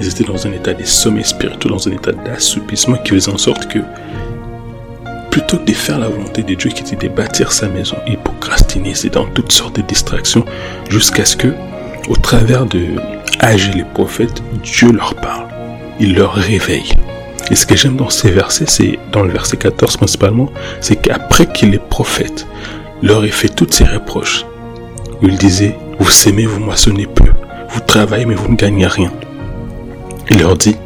Ils 0.00 0.08
étaient 0.08 0.24
dans 0.24 0.48
un 0.48 0.52
état 0.52 0.74
de 0.74 0.82
sommeil 0.82 1.24
spirituel, 1.24 1.70
dans 1.70 1.86
un 1.86 1.92
état 1.92 2.10
d'assoupissement 2.10 2.96
qui 2.96 3.12
faisait 3.12 3.30
en 3.30 3.38
sorte 3.38 3.68
que 3.68 3.78
plutôt 5.30 5.58
que 5.58 5.66
de 5.66 5.72
faire 5.72 6.00
la 6.00 6.08
volonté 6.08 6.42
de 6.42 6.54
Dieu 6.54 6.70
qui 6.70 6.82
était 6.82 7.08
de 7.08 7.14
bâtir 7.14 7.52
sa 7.52 7.68
maison, 7.68 7.96
ils 8.08 8.18
procrastinaient, 8.18 8.94
c'est 8.94 9.10
dans 9.10 9.26
toutes 9.26 9.52
sortes 9.52 9.76
de 9.76 9.82
distractions 9.82 10.44
jusqu'à 10.90 11.24
ce 11.24 11.36
que, 11.36 11.54
au 12.08 12.16
travers 12.16 12.66
de 12.66 12.96
Agir 13.38 13.72
les 13.76 13.84
prophètes, 13.84 14.42
Dieu 14.64 14.90
leur 14.90 15.14
parle. 15.14 15.46
Il 16.00 16.16
leur 16.16 16.34
réveille. 16.34 16.92
Et 17.52 17.54
ce 17.54 17.64
que 17.64 17.76
j'aime 17.76 17.96
dans 17.96 18.10
ces 18.10 18.32
versets, 18.32 18.66
c'est 18.66 18.98
dans 19.12 19.22
le 19.22 19.30
verset 19.30 19.56
14 19.56 19.98
principalement, 19.98 20.50
c'est 20.80 20.96
qu'après 20.96 21.46
qu'il 21.46 21.70
les 21.70 21.78
prophète 21.78 22.48
leur 23.02 23.24
ait 23.24 23.28
fait 23.28 23.48
toutes 23.48 23.72
ces 23.72 23.84
reproches, 23.84 24.44
où 25.22 25.28
il 25.28 25.38
disait, 25.38 25.76
vous 25.98 26.10
s'aimez, 26.10 26.46
vous 26.46 26.60
moissonnez 26.60 27.06
peu, 27.06 27.30
vous 27.68 27.80
travaillez, 27.80 28.26
mais 28.26 28.34
vous 28.34 28.50
ne 28.50 28.56
gagnez 28.56 28.86
rien. 28.86 29.12
Il 30.30 30.38
leur 30.38 30.56
dit, 30.56 30.76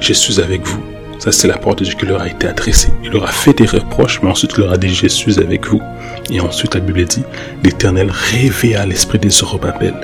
je 0.00 0.12
suis 0.12 0.40
avec 0.40 0.66
vous. 0.66 0.82
Ça, 1.18 1.32
c'est 1.32 1.48
la 1.48 1.58
parole 1.58 1.76
de 1.76 1.84
Dieu 1.84 1.94
qui 1.94 2.06
leur 2.06 2.20
a 2.20 2.28
été 2.28 2.46
adressée. 2.46 2.90
Il 3.02 3.10
leur 3.10 3.24
a 3.24 3.32
fait 3.32 3.52
des 3.52 3.66
reproches, 3.66 4.20
mais 4.22 4.30
ensuite 4.30 4.52
il 4.56 4.60
leur 4.60 4.72
a 4.72 4.76
dit, 4.76 4.94
je 4.94 5.08
suis 5.08 5.38
avec 5.40 5.66
vous. 5.66 5.80
Et 6.30 6.40
ensuite, 6.40 6.74
la 6.74 6.80
Bible 6.80 7.04
dit, 7.04 7.24
l'Éternel 7.62 8.10
réveilla 8.10 8.86
l'esprit 8.86 9.18
des 9.18 9.30
Zorobabel 9.30 9.94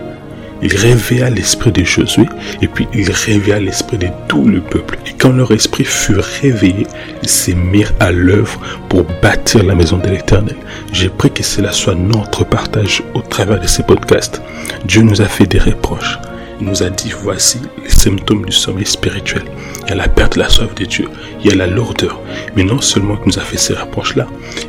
il 0.63 0.77
réveilla 0.77 1.29
l'esprit 1.29 1.73
de 1.73 1.83
Josué 1.83 2.27
et 2.61 2.69
puis 2.69 2.87
il 2.95 3.11
réveilla 3.11 3.59
l'esprit 3.59 3.99
de 3.99 4.09
tout 4.29 4.47
le 4.47 4.61
peuple. 4.61 4.97
Et 5.07 5.13
quand 5.13 5.33
leur 5.33 5.51
esprit 5.51 5.85
fut 5.85 6.19
réveillé, 6.41 6.87
ils 7.23 7.29
se 7.29 7.51
mirent 7.51 7.93
à 7.99 8.13
l'œuvre 8.13 8.61
pour 8.89 9.05
bâtir 9.21 9.65
la 9.65 9.75
maison 9.75 9.99
de 9.99 10.09
l'Éternel. 10.09 10.57
J'ai 10.93 11.09
pris 11.09 11.31
que 11.31 11.43
cela 11.43 11.73
soit 11.73 11.97
notre 11.97 12.45
partage 12.45 13.03
au 13.15 13.21
travers 13.21 13.61
de 13.61 13.67
ces 13.67 13.83
podcasts. 13.83 14.41
Dieu 14.85 15.03
nous 15.03 15.21
a 15.21 15.27
fait 15.27 15.47
des 15.47 15.59
reproches. 15.59 16.19
Il 16.61 16.69
nous 16.69 16.85
a 16.85 16.91
dit 16.91 17.13
voici 17.23 17.61
les 17.83 17.91
symptômes 17.91 18.45
du 18.45 18.53
sommeil 18.53 18.87
spirituel. 18.87 19.43
Il 19.85 19.89
y 19.89 19.93
a 19.93 19.97
la 19.97 20.07
perte 20.07 20.35
de 20.35 20.41
la 20.41 20.49
soif 20.49 20.73
de 20.77 20.85
Dieu. 20.85 21.09
Il 21.41 21.51
y 21.51 21.53
a 21.53 21.57
la 21.57 21.67
lourdeur. 21.67 22.21
Mais 22.55 22.63
non 22.63 22.81
seulement 22.81 23.17
qu'il 23.17 23.33
nous 23.33 23.39
a 23.41 23.43
fait 23.43 23.57
ces 23.57 23.75
reproches-là, 23.75 24.29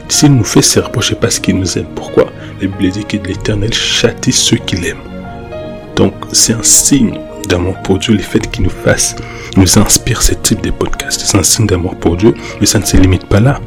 s'il 0.09 0.33
nous 0.33 0.43
fait 0.43 0.63
ces 0.63 0.79
reproches, 0.79 1.09
c'est 1.09 1.19
parce 1.19 1.39
qu'il 1.39 1.59
nous 1.59 1.77
aime. 1.77 1.85
Pourquoi? 1.93 2.31
La 2.59 2.67
Bible 2.67 2.89
dit 2.89 3.05
que 3.05 3.17
l'Éternel 3.17 3.73
châtie 3.73 4.31
ceux 4.31 4.57
qu'il 4.57 4.83
aime. 4.87 5.12
Donc, 5.95 6.13
c'est 6.31 6.53
un 6.53 6.63
signe 6.63 7.19
d'amour 7.47 7.75
pour 7.83 7.99
Dieu, 7.99 8.13
le 8.13 8.21
fait 8.21 8.49
qu'il 8.49 8.63
nous 8.63 8.69
fasse, 8.69 9.15
nous 9.57 9.77
inspire 9.77 10.21
ce 10.21 10.33
type 10.33 10.61
de 10.61 10.71
podcast. 10.71 11.21
C'est 11.25 11.37
un 11.37 11.43
signe 11.43 11.67
d'amour 11.67 11.95
pour 11.95 12.17
Dieu, 12.17 12.33
mais 12.59 12.65
ça 12.65 12.79
ne 12.79 12.85
se 12.85 12.97
limite 12.97 13.25
pas 13.25 13.39
là. 13.39 13.59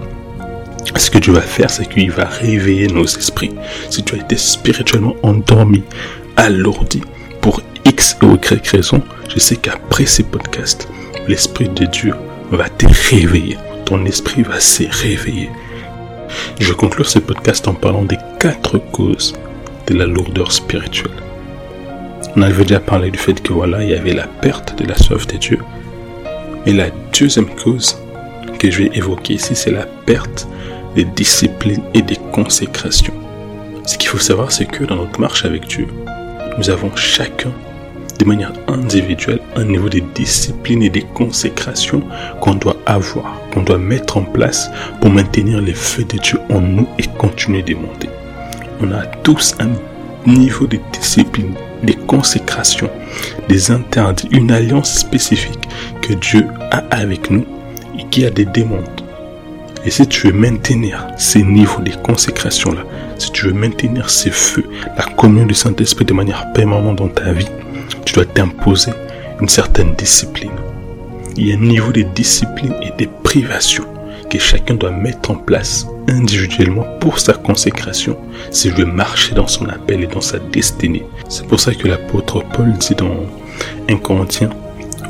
Ce 0.96 1.10
que 1.10 1.18
Dieu 1.18 1.32
va 1.32 1.42
faire, 1.42 1.70
c'est 1.70 1.86
qu'il 1.86 2.10
va 2.10 2.24
réveiller 2.24 2.86
nos 2.88 3.04
esprits. 3.04 3.52
Si 3.90 4.02
tu 4.02 4.14
as 4.14 4.18
été 4.18 4.36
spirituellement 4.36 5.14
endormi, 5.22 5.82
alourdi, 6.36 7.02
pour 7.40 7.60
X 7.84 8.16
ou 8.22 8.34
Y 8.34 8.66
raison, 8.68 9.02
je 9.28 9.38
sais 9.38 9.56
qu'après 9.56 10.06
ces 10.06 10.22
podcasts, 10.22 10.88
l'Esprit 11.28 11.68
de 11.68 11.84
Dieu 11.84 12.14
va 12.50 12.68
te 12.68 12.86
réveiller. 13.10 13.58
Ton 13.84 14.04
esprit 14.04 14.42
va 14.42 14.58
se 14.58 14.84
réveiller. 15.02 15.50
Je 16.58 16.72
conclure 16.72 17.08
ce 17.08 17.18
podcast 17.18 17.68
en 17.68 17.74
parlant 17.74 18.02
des 18.02 18.18
quatre 18.40 18.78
causes 18.78 19.34
de 19.86 19.94
la 19.94 20.06
lourdeur 20.06 20.50
spirituelle. 20.50 21.25
On 22.38 22.42
avait 22.42 22.64
déjà 22.64 22.80
parlé 22.80 23.10
du 23.10 23.18
fait 23.18 23.42
que 23.42 23.54
voilà, 23.54 23.82
il 23.82 23.88
y 23.88 23.94
avait 23.94 24.12
la 24.12 24.26
perte 24.26 24.78
de 24.78 24.86
la 24.86 24.94
soif 24.94 25.26
de 25.26 25.38
Dieu. 25.38 25.58
Et 26.66 26.74
la 26.74 26.90
deuxième 27.18 27.48
cause 27.48 27.96
que 28.58 28.70
je 28.70 28.82
vais 28.82 28.90
évoquer 28.92 29.34
ici, 29.34 29.54
c'est 29.54 29.70
la 29.70 29.86
perte 29.86 30.46
des 30.94 31.04
disciplines 31.04 31.82
et 31.94 32.02
des 32.02 32.18
consécrations. 32.32 33.14
Ce 33.86 33.96
qu'il 33.96 34.10
faut 34.10 34.18
savoir, 34.18 34.52
c'est 34.52 34.66
que 34.66 34.84
dans 34.84 34.96
notre 34.96 35.18
marche 35.18 35.46
avec 35.46 35.66
Dieu, 35.66 35.88
nous 36.58 36.68
avons 36.68 36.94
chacun, 36.94 37.52
de 38.18 38.24
manière 38.26 38.52
individuelle, 38.68 39.40
un 39.56 39.64
niveau 39.64 39.88
de 39.88 40.00
discipline 40.14 40.82
et 40.82 40.90
des 40.90 41.06
consécrations 41.14 42.02
qu'on 42.42 42.56
doit 42.56 42.76
avoir, 42.84 43.40
qu'on 43.50 43.62
doit 43.62 43.78
mettre 43.78 44.18
en 44.18 44.22
place 44.24 44.70
pour 45.00 45.08
maintenir 45.08 45.62
les 45.62 45.74
feux 45.74 46.04
de 46.04 46.18
Dieu 46.18 46.38
en 46.50 46.60
nous 46.60 46.86
et 46.98 47.04
continuer 47.16 47.62
de 47.62 47.74
monter. 47.74 48.10
On 48.82 48.92
a 48.92 49.06
tous 49.06 49.54
un 49.58 49.70
niveau 50.26 50.66
de 50.66 50.78
discipline 50.92 51.54
des 51.82 51.94
consécrations, 51.94 52.90
des 53.48 53.70
interdits, 53.70 54.28
une 54.32 54.50
alliance 54.50 54.98
spécifique 54.98 55.68
que 56.02 56.14
Dieu 56.14 56.46
a 56.70 56.78
avec 56.90 57.30
nous 57.30 57.46
et 57.98 58.04
qui 58.10 58.24
a 58.24 58.30
des 58.30 58.44
demandes. 58.44 59.02
Et 59.84 59.90
si 59.90 60.06
tu 60.06 60.26
veux 60.26 60.32
maintenir 60.32 61.06
ces 61.16 61.42
niveaux 61.42 61.82
de 61.82 61.92
consécration-là, 62.02 62.82
si 63.18 63.30
tu 63.30 63.46
veux 63.46 63.52
maintenir 63.52 64.10
ces 64.10 64.30
feux, 64.30 64.64
la 64.96 65.04
communion 65.04 65.46
du 65.46 65.54
Saint-Esprit 65.54 66.04
de 66.04 66.12
manière 66.12 66.52
permanente 66.52 66.96
dans 66.96 67.08
ta 67.08 67.32
vie, 67.32 67.48
tu 68.04 68.14
dois 68.14 68.24
t'imposer 68.24 68.92
une 69.40 69.48
certaine 69.48 69.94
discipline. 69.94 70.50
Il 71.36 71.48
y 71.48 71.52
a 71.52 71.54
un 71.54 71.58
niveau 71.60 71.92
de 71.92 72.02
discipline 72.02 72.74
et 72.82 73.00
de 73.00 73.08
privation 73.22 73.84
que 74.28 74.38
chacun 74.38 74.74
doit 74.74 74.90
mettre 74.90 75.30
en 75.30 75.36
place 75.36 75.86
individuellement 76.08 76.86
pour 77.00 77.18
sa 77.18 77.32
consécration 77.32 78.16
s'il 78.50 78.72
veut 78.74 78.86
marcher 78.86 79.34
dans 79.34 79.46
son 79.46 79.68
appel 79.68 80.02
et 80.02 80.06
dans 80.06 80.20
sa 80.20 80.38
destinée. 80.38 81.04
C'est 81.28 81.46
pour 81.46 81.60
ça 81.60 81.74
que 81.74 81.88
l'apôtre 81.88 82.42
Paul 82.54 82.72
dit 82.72 82.94
dans 82.94 83.16
1 83.88 83.96
Corinthiens 83.98 84.50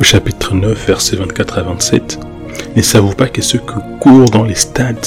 au 0.00 0.04
chapitre 0.04 0.54
9 0.54 0.86
versets 0.86 1.16
24 1.16 1.58
à 1.58 1.62
27 1.62 2.18
Ne 2.76 2.82
savez-vous 2.82 3.14
pas 3.14 3.28
que 3.28 3.42
ceux 3.42 3.58
qui 3.58 3.98
courent 4.00 4.30
dans 4.30 4.44
les 4.44 4.54
stades 4.54 5.06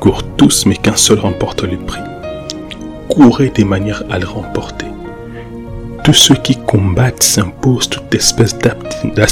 courent 0.00 0.24
tous 0.36 0.66
mais 0.66 0.76
qu'un 0.76 0.96
seul 0.96 1.18
remporte 1.18 1.64
le 1.64 1.78
prix? 1.78 2.00
Courez 3.08 3.50
des 3.50 3.64
manières 3.64 4.02
à 4.10 4.18
le 4.18 4.26
remporter. 4.26 4.86
Tous 6.04 6.12
ceux 6.12 6.36
qui 6.36 6.56
combattent 6.56 7.22
s'imposent 7.22 7.88
toute 7.88 8.14
espèce 8.14 8.56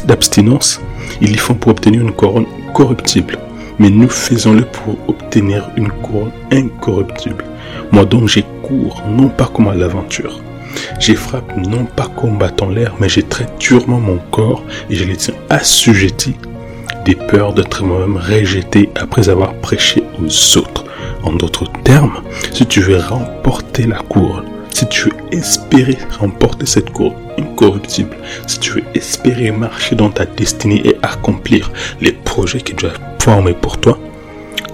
d'abstinence. 0.07 0.81
Ils 1.21 1.33
y 1.33 1.37
font 1.37 1.55
pour 1.55 1.71
obtenir 1.71 2.01
une 2.01 2.13
couronne 2.13 2.47
corruptible 2.73 3.39
mais 3.79 3.91
nous 3.91 4.09
faisons-le 4.09 4.65
pour 4.65 4.97
obtenir 5.09 5.71
une 5.77 5.89
couronne 5.89 6.33
incorruptible. 6.53 7.45
Moi 7.93 8.05
donc 8.05 8.29
j'ai 8.29 8.45
cours, 8.63 9.03
non 9.09 9.29
pas 9.29 9.51
comme 9.53 9.69
à 9.69 9.75
l'aventure. 9.75 10.41
J'ai 10.99 11.15
frappe 11.15 11.57
non 11.57 11.85
pas 11.85 12.09
combattant 12.09 12.69
l'air, 12.69 12.95
mais 12.99 13.09
j'ai 13.09 13.23
traite 13.23 13.53
durement 13.59 14.01
mon 14.01 14.19
corps 14.31 14.63
et 14.91 14.95
je 14.95 15.05
les 15.05 15.17
tiens 15.17 15.35
assujettis 15.51 16.37
des 17.05 17.15
peurs 17.15 17.53
d'être 17.53 17.85
moi-même 17.85 18.17
rejeté 18.17 18.89
après 18.95 19.29
avoir 19.29 19.55
prêché 19.55 20.03
aux 20.19 20.59
autres. 20.59 20.85
En 21.23 21.33
d'autres 21.33 21.71
termes, 21.85 22.23
si 22.53 22.67
tu 22.67 22.81
veux 22.81 22.99
remporter 22.99 23.87
la 23.87 23.99
couronne, 23.99 24.49
si 24.71 24.87
tu 24.89 25.05
veux 25.05 25.17
espérer 25.33 25.97
remporter 26.19 26.67
cette 26.67 26.91
couronne 26.91 27.15
incorruptible, 27.39 28.17
si 28.47 28.59
tu 28.59 28.73
veux 28.73 28.85
espérer 28.95 29.51
marcher 29.51 29.97
dans 29.97 30.11
ta 30.11 30.27
destinée 30.27 30.83
et 30.85 30.97
accomplir 31.03 31.71
les 32.01 32.13
projets 32.13 32.61
que 32.61 32.73
tu 32.75 32.87
as 32.87 33.14
pour 33.61 33.79
toi, 33.79 33.99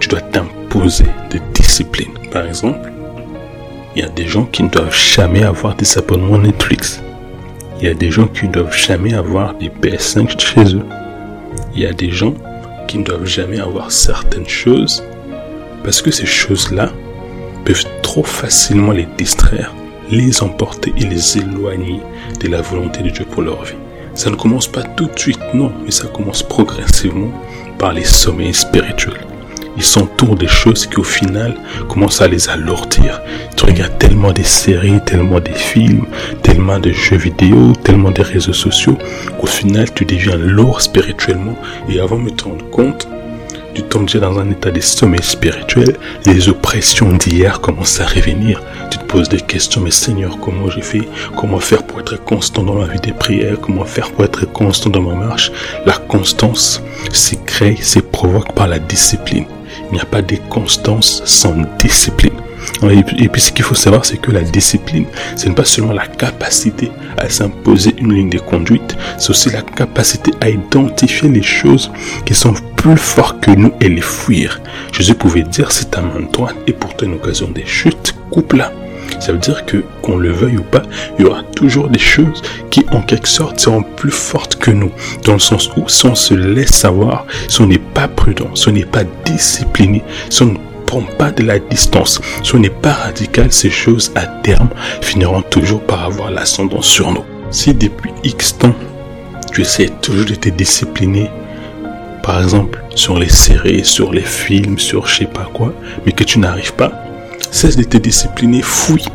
tu 0.01 0.09
dois 0.09 0.21
t'imposer 0.21 1.07
des 1.31 1.41
disciplines. 1.55 2.13
Par 2.33 2.45
exemple, 2.47 2.91
il 3.95 4.03
y 4.03 4.05
a 4.05 4.09
des 4.09 4.27
gens 4.27 4.45
qui 4.45 4.65
ne 4.65 4.69
doivent 4.69 4.93
jamais 4.95 5.45
avoir 5.45 5.77
des 5.77 5.97
abonnements 5.97 6.39
Netflix. 6.39 7.01
Il 7.79 7.87
y 7.87 7.89
a 7.89 7.95
des 7.95 8.11
gens 8.11 8.27
qui 8.27 8.49
ne 8.49 8.53
doivent 8.53 8.77
jamais 8.77 9.15
avoir 9.15 9.55
des 9.55 9.69
PS5 9.69 10.39
chez 10.41 10.75
eux. 10.75 10.85
Il 11.75 11.83
y 11.83 11.87
a 11.87 11.93
des 11.93 12.11
gens 12.11 12.35
qui 12.89 12.99
ne 12.99 13.05
doivent 13.05 13.25
jamais 13.25 13.61
avoir 13.61 13.93
certaines 13.93 14.49
choses 14.49 15.05
parce 15.85 16.03
que 16.03 16.11
ces 16.11 16.27
choses-là 16.27 16.91
peuvent 17.65 17.85
trop 18.03 18.25
facilement 18.25 18.91
les 18.93 19.07
distraire 19.17 19.73
les 20.11 20.43
emporter 20.43 20.93
et 20.97 21.05
les 21.05 21.39
éloigner 21.39 22.01
de 22.41 22.49
la 22.49 22.63
volonté 22.63 23.01
de 23.03 23.11
Dieu 23.11 23.25
pour 23.25 23.43
leur 23.43 23.63
vie. 23.63 23.77
Ça 24.15 24.29
ne 24.29 24.35
commence 24.35 24.67
pas 24.67 24.83
tout 24.83 25.07
de 25.07 25.17
suite, 25.17 25.39
non, 25.55 25.73
mais 25.85 25.93
ça 25.93 26.09
commence 26.09 26.43
progressivement 26.43 27.31
par 27.81 27.95
les 27.95 28.05
sommeils 28.05 28.53
spirituels. 28.53 29.27
ils 29.75 29.83
s'entourent 29.83 30.37
des 30.37 30.47
choses 30.47 30.87
qui 30.87 30.99
au 30.99 31.03
final 31.03 31.55
commencent 31.89 32.21
à 32.21 32.29
les 32.29 32.51
alourdir. 32.51 33.23
Tu 33.57 33.65
regardes 33.65 33.97
tellement 33.99 34.33
des 34.33 34.45
séries, 34.45 35.01
tellement 35.07 35.41
des 35.41 35.55
films, 35.55 36.05
tellement 36.43 36.79
de 36.79 36.93
jeux 36.93 37.17
vidéo, 37.17 37.73
tellement 37.83 38.11
des 38.11 38.23
réseaux 38.23 38.53
sociaux, 38.53 38.99
qu'au 39.39 39.47
final 39.47 39.87
tu 39.95 40.05
deviens 40.05 40.37
lourd 40.37 40.83
spirituellement 40.83 41.57
et 41.89 42.01
avant 42.01 42.19
de 42.19 42.29
te 42.29 42.45
rendre 42.45 42.69
compte, 42.69 43.09
tu 43.75 43.83
tombes 43.83 44.07
déjà 44.07 44.21
dans 44.21 44.39
un 44.39 44.51
état 44.51 44.71
de 44.71 44.81
sommeil 44.81 45.23
spirituel, 45.23 45.97
les 46.27 46.49
oppressions 46.49 47.13
d'hier 47.13 47.61
commencent 47.61 48.01
à 48.01 48.07
revenir. 48.07 48.63
Tu 48.91 48.99
te 48.99 49.05
poses 49.05 49.29
des 49.29 49.41
questions, 49.41 49.81
mais 49.81 49.91
Seigneur, 49.91 50.39
comment 50.41 50.69
j'ai 50.71 50.83
fait 50.83 51.09
Comment 51.37 51.61
faire 51.61 51.85
pour 51.85 52.01
être 52.01 52.23
constant 52.25 52.63
dans 52.63 52.75
ma 52.75 52.87
vie 52.87 53.01
des 53.01 53.13
prières? 53.13 53.61
Comment 53.61 53.85
faire 53.85 54.11
pour 54.11 54.25
être 54.25 54.47
constant 54.53 54.91
dans 54.91 55.03
ma 55.03 55.15
marche? 55.15 55.53
La 55.87 55.95
constance 55.95 56.83
s'est 57.13 57.41
créée, 57.47 57.77
s'est 57.77 58.03
provoque 58.03 58.53
par 58.55 58.69
la 58.69 58.79
discipline. 58.79 59.47
Il 59.91 59.95
n'y 59.95 60.01
a 60.01 60.05
pas 60.05 60.23
de 60.23 60.37
constance 60.49 61.23
sans 61.25 61.55
discipline. 61.79 62.40
Et 62.89 63.29
puis, 63.29 63.41
ce 63.41 63.53
qu'il 63.53 63.65
faut 63.65 63.75
savoir, 63.75 64.05
c'est 64.05 64.17
que 64.17 64.31
la 64.31 64.41
discipline, 64.41 65.05
ce 65.37 65.49
n'est 65.49 65.55
pas 65.55 65.65
seulement 65.65 65.93
la 65.93 66.07
capacité 66.07 66.91
à 67.19 67.29
s'imposer 67.29 67.95
une 67.99 68.15
ligne 68.15 68.31
de 68.31 68.39
conduite, 68.39 68.97
c'est 69.19 69.31
aussi 69.31 69.51
la 69.51 69.63
capacité 69.63 70.33
à 70.41 70.49
identifier 70.49 71.29
les 71.29 71.43
choses 71.43 71.91
qui 72.25 72.35
sont 72.35 72.55
plus 72.77 72.97
fortes 72.97 73.41
que 73.45 73.51
nous 73.51 73.73
et 73.81 73.89
les 73.89 74.01
fuir. 74.01 74.61
Jésus 74.93 75.15
pouvait 75.15 75.43
dire, 75.43 75.73
c'est 75.73 75.91
ta 75.91 76.01
main 76.01 76.27
droite 76.33 76.57
et 76.67 76.73
pourtant 76.73 77.07
une 77.07 77.15
occasion 77.15 77.49
des 77.51 77.67
chutes, 77.67 78.15
coupe-la. 78.31 78.73
Ça 79.19 79.33
veut 79.33 79.39
dire 79.39 79.67
que, 79.67 79.85
qu'on 80.03 80.17
le 80.17 80.31
veuille 80.31 80.57
ou 80.57 80.63
pas, 80.63 80.83
il 81.19 81.25
y 81.25 81.29
aura 81.29 81.43
toujours 81.43 81.89
des 81.89 81.99
choses 81.99 82.41
qui, 82.71 82.87
en 82.91 83.03
quelque 83.03 83.29
sorte, 83.29 83.61
seront 83.61 83.83
plus 83.83 84.13
fortes 84.13 84.57
que 84.57 84.71
nous. 84.71 84.93
Dans 85.25 85.35
le 85.35 85.39
sens 85.41 85.71
où, 85.77 85.89
si 85.89 86.07
on 86.07 86.15
se 86.15 86.33
laisse 86.33 86.71
savoir, 86.71 87.27
si 87.49 87.61
on 87.61 87.67
n'est 87.67 87.79
pas 87.79 88.09
prudent, 88.09 88.55
si 88.55 88.69
on 88.69 88.73
n'est 88.73 88.85
pas 88.85 89.05
discipliné, 89.27 90.03
si 90.31 90.43
on 90.43 90.47
ne 90.47 90.57
prend 90.91 91.03
pas 91.03 91.31
de 91.31 91.45
la 91.45 91.61
distance, 91.61 92.21
si 92.43 92.53
on 92.57 92.59
n'est 92.59 92.69
pas 92.69 92.93
radical, 92.93 93.53
ces 93.53 93.71
choses, 93.71 94.11
à 94.17 94.27
terme, 94.27 94.71
finiront 95.01 95.41
toujours 95.41 95.81
par 95.81 96.03
avoir 96.03 96.33
l'ascendant 96.33 96.83
sur 96.83 97.13
nous. 97.13 97.23
Si 97.53 97.73
depuis 97.73 98.11
X 98.25 98.59
temps, 98.59 98.75
tu 99.53 99.61
essaies 99.61 99.93
toujours 100.03 100.27
de 100.27 100.35
te 100.35 100.49
discipliner, 100.49 101.31
par 102.25 102.43
exemple, 102.43 102.83
sur 102.97 103.21
les 103.21 103.29
séries, 103.29 103.85
sur 103.85 104.13
les 104.13 104.25
films, 104.25 104.81
sur 104.81 105.07
je 105.07 105.19
sais 105.19 105.27
pas 105.27 105.49
quoi, 105.55 105.73
mais 106.05 106.11
que 106.11 106.25
tu 106.25 106.41
n'arrives 106.41 106.75
pas, 106.75 106.93
Cesse 107.53 107.77
de 107.77 107.85
te 107.85 107.97
discipliner, 107.97 108.63
fouille. 108.63 109.07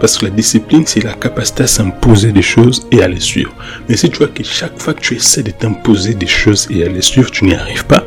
Parce 0.00 0.16
que 0.16 0.26
la 0.26 0.30
discipline, 0.30 0.84
c'est 0.86 1.02
la 1.02 1.14
capacité 1.14 1.64
à 1.64 1.66
s'imposer 1.66 2.30
des 2.30 2.42
choses 2.42 2.86
et 2.92 3.02
à 3.02 3.08
les 3.08 3.20
suivre. 3.20 3.52
Mais 3.88 3.96
si 3.96 4.10
tu 4.10 4.18
vois 4.18 4.28
que 4.28 4.44
chaque 4.44 4.80
fois 4.80 4.94
que 4.94 5.00
tu 5.00 5.14
essaies 5.16 5.42
de 5.42 5.50
t'imposer 5.50 6.14
des 6.14 6.26
choses 6.26 6.68
et 6.70 6.84
à 6.84 6.88
les 6.88 7.02
suivre, 7.02 7.30
tu 7.30 7.44
n'y 7.44 7.54
arrives 7.54 7.84
pas, 7.84 8.04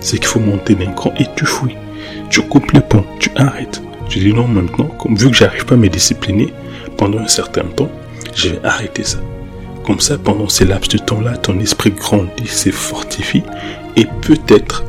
c'est 0.00 0.18
qu'il 0.18 0.26
faut 0.26 0.40
monter 0.40 0.74
d'un 0.74 0.92
cran 0.92 1.12
et 1.18 1.26
tu 1.36 1.46
fouilles. 1.46 1.76
Tu 2.32 2.40
coupes 2.40 2.72
les 2.72 2.80
ponts, 2.80 3.04
tu 3.18 3.30
arrêtes. 3.36 3.82
Tu 4.08 4.18
dis 4.18 4.32
non 4.32 4.48
maintenant, 4.48 4.86
comme 4.86 5.16
vu 5.16 5.28
que 5.30 5.36
j'arrive 5.36 5.66
pas 5.66 5.74
à 5.74 5.76
me 5.76 5.90
discipliner 5.90 6.50
pendant 6.96 7.18
un 7.18 7.28
certain 7.28 7.64
temps, 7.64 7.90
je 8.34 8.48
vais 8.48 8.60
arrêter 8.64 9.04
ça. 9.04 9.18
Comme 9.84 10.00
ça, 10.00 10.16
pendant 10.16 10.48
ces 10.48 10.64
laps 10.64 10.88
de 10.88 10.96
temps-là, 10.96 11.36
ton 11.36 11.60
esprit 11.60 11.90
grandit, 11.90 12.46
se 12.46 12.70
fortifie 12.70 13.42
et 13.96 14.06
peut-être 14.22 14.82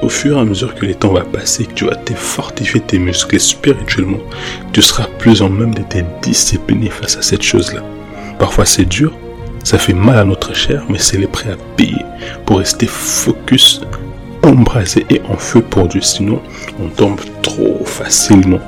au 0.00 0.08
fur 0.08 0.38
et 0.38 0.40
à 0.40 0.44
mesure 0.44 0.74
que 0.74 0.86
le 0.86 0.94
temps 0.94 1.12
va 1.12 1.24
passer, 1.24 1.66
que 1.66 1.74
tu 1.74 1.84
vas 1.84 1.94
te 1.94 2.14
fortifier 2.14 2.80
tes 2.80 2.98
muscles 2.98 3.38
spirituellement, 3.38 4.20
tu 4.72 4.80
seras 4.80 5.08
plus 5.18 5.42
en 5.42 5.50
même 5.50 5.74
de 5.74 5.82
te 5.82 5.98
discipliner 6.22 6.88
face 6.88 7.18
à 7.18 7.22
cette 7.22 7.42
chose-là. 7.42 7.82
Parfois 8.38 8.64
c'est 8.64 8.86
dur, 8.86 9.12
ça 9.62 9.76
fait 9.76 9.92
mal 9.92 10.16
à 10.16 10.24
notre 10.24 10.54
chair, 10.54 10.84
mais 10.88 10.98
c'est 10.98 11.18
le 11.18 11.26
prêt 11.26 11.50
à 11.50 11.56
payer 11.76 12.02
pour 12.46 12.60
rester 12.60 12.86
focus, 12.86 13.82
embrasé 14.48 15.06
et 15.10 15.20
en 15.28 15.36
feu 15.36 15.60
pour 15.60 15.88
Dieu. 15.88 16.00
Sinon, 16.00 16.40
on 16.82 16.88
tombe 16.88 17.20
trop 17.42 17.84
facilement 17.84 18.60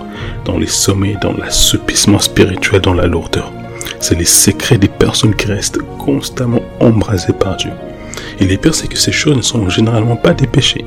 dans 0.45 0.59
les 0.59 0.67
sommets, 0.67 1.17
dans 1.21 1.33
l'assoupissement 1.33 2.19
spirituel, 2.19 2.81
dans 2.81 2.95
la 2.95 3.07
lourdeur. 3.07 3.53
C'est 3.99 4.19
les 4.19 4.25
secrets 4.25 4.79
des 4.79 4.89
personnes 4.89 5.35
qui 5.35 5.47
restent 5.47 5.81
constamment 5.99 6.63
embrasées 6.81 7.33
par 7.33 7.57
Dieu. 7.57 7.73
Et 8.39 8.47
les 8.47 8.59
pire, 8.59 8.75
c'est 8.75 8.89
que 8.89 8.99
ces 8.99 9.13
choses 9.13 9.37
ne 9.37 9.43
sont 9.43 9.69
généralement 9.69 10.17
pas 10.17 10.35
des 10.35 10.47
péchés. 10.47 10.85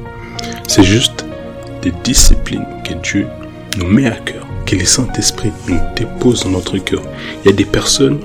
C'est 0.67 0.83
juste 0.83 1.25
des 1.81 1.93
disciplines 2.03 2.65
que 2.83 2.93
Dieu 2.93 3.27
nous 3.77 3.87
met 3.87 4.07
à 4.07 4.15
cœur, 4.15 4.45
que 4.65 4.75
le 4.75 4.85
Saint-Esprit 4.85 5.51
nous 5.67 5.79
dépose 5.95 6.43
dans 6.43 6.51
notre 6.51 6.77
cœur. 6.77 7.01
Il 7.43 7.49
y 7.49 7.53
a 7.53 7.55
des 7.55 7.65
personnes, 7.65 8.19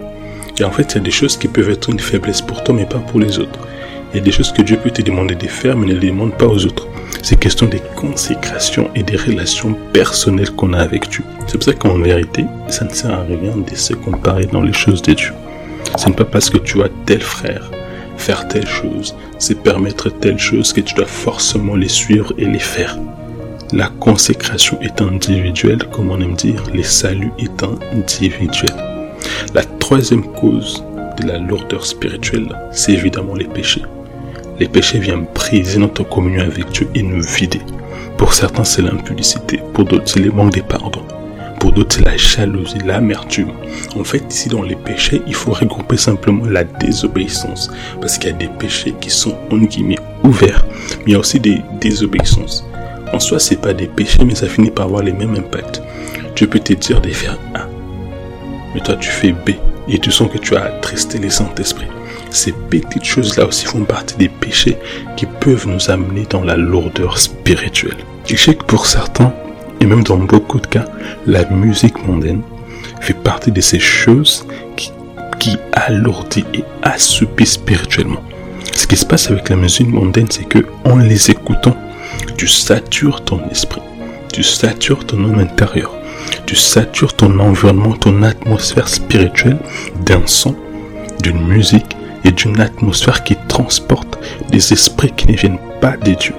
et 0.59 0.65
en 0.65 0.71
fait, 0.71 0.93
il 0.93 0.99
y 0.99 1.01
a 1.01 1.05
des 1.05 1.11
choses 1.11 1.37
qui 1.37 1.49
peuvent 1.49 1.71
être 1.71 1.91
une 1.91 2.01
faiblesse 2.01 2.43
pour 2.43 2.63
toi, 2.63 2.75
mais 2.75 2.87
pas 2.87 2.99
pour 2.99 3.21
les 3.21 3.39
autres. 3.39 3.59
Il 4.13 4.19
y 4.19 4.21
a 4.21 4.25
des 4.25 4.33
choses 4.33 4.53
que 4.53 4.63
Dieu 4.63 4.79
peut 4.79 4.91
te 4.91 5.03
demander 5.03 5.35
de 5.35 5.47
faire, 5.47 5.77
mais 5.77 5.87
ne 5.87 5.95
les 5.95 6.09
demande 6.09 6.33
pas 6.33 6.47
aux 6.47 6.65
autres. 6.65 6.89
C'est 7.23 7.39
question 7.39 7.67
des 7.67 7.83
consécrations 7.95 8.91
et 8.95 9.03
des 9.03 9.17
relations 9.17 9.77
personnelles 9.93 10.51
qu'on 10.53 10.73
a 10.73 10.79
avec 10.79 11.11
Dieu. 11.11 11.25
C'est 11.47 11.59
pour 11.59 11.65
ça 11.65 11.75
qu'en 11.75 11.99
vérité, 11.99 12.45
ça 12.69 12.87
ne 12.87 12.91
sert 12.91 13.13
à 13.13 13.23
rien 13.23 13.57
de 13.57 13.75
se 13.75 13.93
comparer 13.93 14.47
dans 14.47 14.63
les 14.63 14.73
choses 14.73 15.03
de 15.03 15.13
Dieu. 15.13 15.33
Ce 15.97 16.09
n'est 16.09 16.15
pas 16.15 16.25
parce 16.25 16.49
que 16.49 16.59
tu 16.59 16.83
as 16.83 16.89
tel 17.05 17.21
frère, 17.21 17.71
faire 18.17 18.49
telle 18.49 18.67
chose, 18.67 19.15
c'est 19.39 19.63
permettre 19.63 20.09
telle 20.09 20.39
chose 20.39 20.73
que 20.73 20.81
tu 20.81 20.95
dois 20.95 21.07
forcément 21.07 21.75
les 21.75 21.89
suivre 21.89 22.33
et 22.39 22.47
les 22.47 22.59
faire. 22.59 22.99
La 23.73 23.91
consécration 24.01 24.81
est 24.81 25.03
individuelle, 25.03 25.85
comme 25.93 26.11
on 26.11 26.21
aime 26.21 26.35
dire, 26.35 26.63
le 26.73 26.83
salut 26.83 27.33
est 27.39 27.63
individuel. 27.93 28.75
La 29.55 29.65
troisième 29.65 30.25
cause 30.33 30.83
de 31.21 31.27
la 31.27 31.39
lourdeur 31.39 31.85
spirituelle, 31.85 32.49
c'est 32.73 32.93
évidemment 32.93 33.35
les 33.35 33.45
péchés. 33.45 33.83
Les 34.59 34.67
péchés 34.67 34.99
viennent 34.99 35.27
briser 35.35 35.79
notre 35.79 36.03
communion 36.03 36.43
avec 36.43 36.69
Dieu 36.71 36.89
et 36.95 37.03
nous 37.03 37.23
vider. 37.23 37.61
Pour 38.17 38.35
certains, 38.35 38.65
c'est 38.65 38.83
l'impudicité, 38.83 39.61
pour 39.73 39.85
d'autres, 39.85 40.09
c'est 40.09 40.19
le 40.19 40.33
manque 40.33 40.55
de 40.55 40.63
pardon. 40.63 41.03
Pour 41.61 41.73
d'autres, 41.73 41.97
c'est 41.97 42.05
la 42.05 42.17
jalousie, 42.17 42.79
l'amertume. 42.85 43.53
En 43.97 44.03
fait, 44.03 44.23
ici, 44.33 44.49
dans 44.49 44.63
les 44.63 44.75
péchés, 44.75 45.23
il 45.27 45.35
faut 45.35 45.53
regrouper 45.53 45.97
simplement 45.97 46.45
la 46.45 46.65
désobéissance. 46.65 47.71
Parce 48.01 48.19
qu'il 48.19 48.31
y 48.31 48.33
a 48.33 48.37
des 48.37 48.49
péchés 48.49 48.95
qui 49.01 49.11
sont, 49.11 49.37
en 49.51 49.59
guillemets, 49.59 49.99
ouverts. 50.25 50.65
Mais 50.99 51.05
il 51.07 51.13
y 51.13 51.17
a 51.17 51.21
aussi 51.21 51.39
des 51.39 51.63
désobéissances. 51.81 52.65
En 53.13 53.21
soi, 53.21 53.39
c'est 53.39 53.61
pas 53.61 53.73
des 53.73 53.87
péchés, 53.87 54.25
mais 54.25 54.35
ça 54.35 54.49
finit 54.49 54.71
par 54.71 54.87
avoir 54.87 55.03
les 55.03 55.13
mêmes 55.13 55.37
impacts. 55.37 55.83
Tu 56.35 56.49
peux 56.49 56.61
te 56.61 56.73
dire 56.73 57.01
de 57.01 57.11
faire 57.11 57.39
A. 57.55 57.67
Mais 58.75 58.81
toi, 58.81 58.97
tu 58.97 59.09
fais 59.09 59.33
B. 59.33 59.51
Et 59.89 59.99
tu 59.99 60.11
sens 60.11 60.31
que 60.31 60.39
tu 60.39 60.57
as 60.57 60.65
attristé 60.65 61.19
les 61.19 61.31
Saint-Esprit. 61.31 61.87
Ces 62.39 62.53
petites 62.53 63.03
choses-là 63.03 63.47
aussi 63.47 63.67
font 63.67 63.83
partie 63.83 64.17
des 64.17 64.29
péchés 64.29 64.79
qui 65.17 65.27
peuvent 65.27 65.67
nous 65.67 65.91
amener 65.91 66.25
dans 66.31 66.45
la 66.45 66.57
lourdeur 66.57 67.19
spirituelle. 67.19 67.97
Je 68.27 68.37
sais 68.37 68.55
que 68.55 68.63
pour 68.63 68.87
certains, 68.87 69.35
et 69.81 69.87
même 69.87 70.05
dans 70.05 70.19
beaucoup 70.19 70.61
de 70.61 70.69
cas, 70.69 70.85
la 71.27 71.45
musique 71.51 72.07
mondaine 72.07 72.43
fait 73.01 73.21
partie 73.21 73.51
de 73.51 73.61
ces 73.61 73.81
choses 73.81 74.47
qui, 74.77 74.93
qui 75.41 75.57
alourdit 75.73 76.45
et 76.55 76.63
assoupit 76.85 77.45
spirituellement. 77.45 78.23
Ce 78.73 78.87
qui 78.87 78.97
se 78.97 79.05
passe 79.05 79.33
avec 79.33 79.49
la 79.49 79.57
musique 79.57 79.89
mondaine, 79.89 80.31
c'est 80.31 80.47
que 80.47 80.65
en 80.85 80.97
les 80.97 81.33
écoutant, 81.33 81.77
tu 82.37 82.47
satures 82.47 83.25
ton 83.25 83.41
esprit, 83.51 83.83
tu 84.33 84.45
satures 84.45 85.05
ton 85.05 85.25
homme 85.25 85.41
intérieur, 85.41 85.93
tu 86.47 86.55
satures 86.55 87.15
ton 87.15 87.37
environnement, 87.41 87.95
ton 87.95 88.23
atmosphère 88.23 88.87
spirituelle 88.87 89.59
d'un 90.07 90.23
son, 90.27 90.55
d'une 91.21 91.45
musique 91.45 91.98
et 92.25 92.33
d'une 92.33 92.61
atmosphère 92.61 93.25
qui 93.25 93.37
transporte 93.49 94.19
des 94.51 94.73
esprits 94.73 95.13
qui 95.13 95.29
ne 95.29 95.37
viennent 95.37 95.59
pas 95.81 95.97
des 95.97 96.17
dieux. 96.17 96.35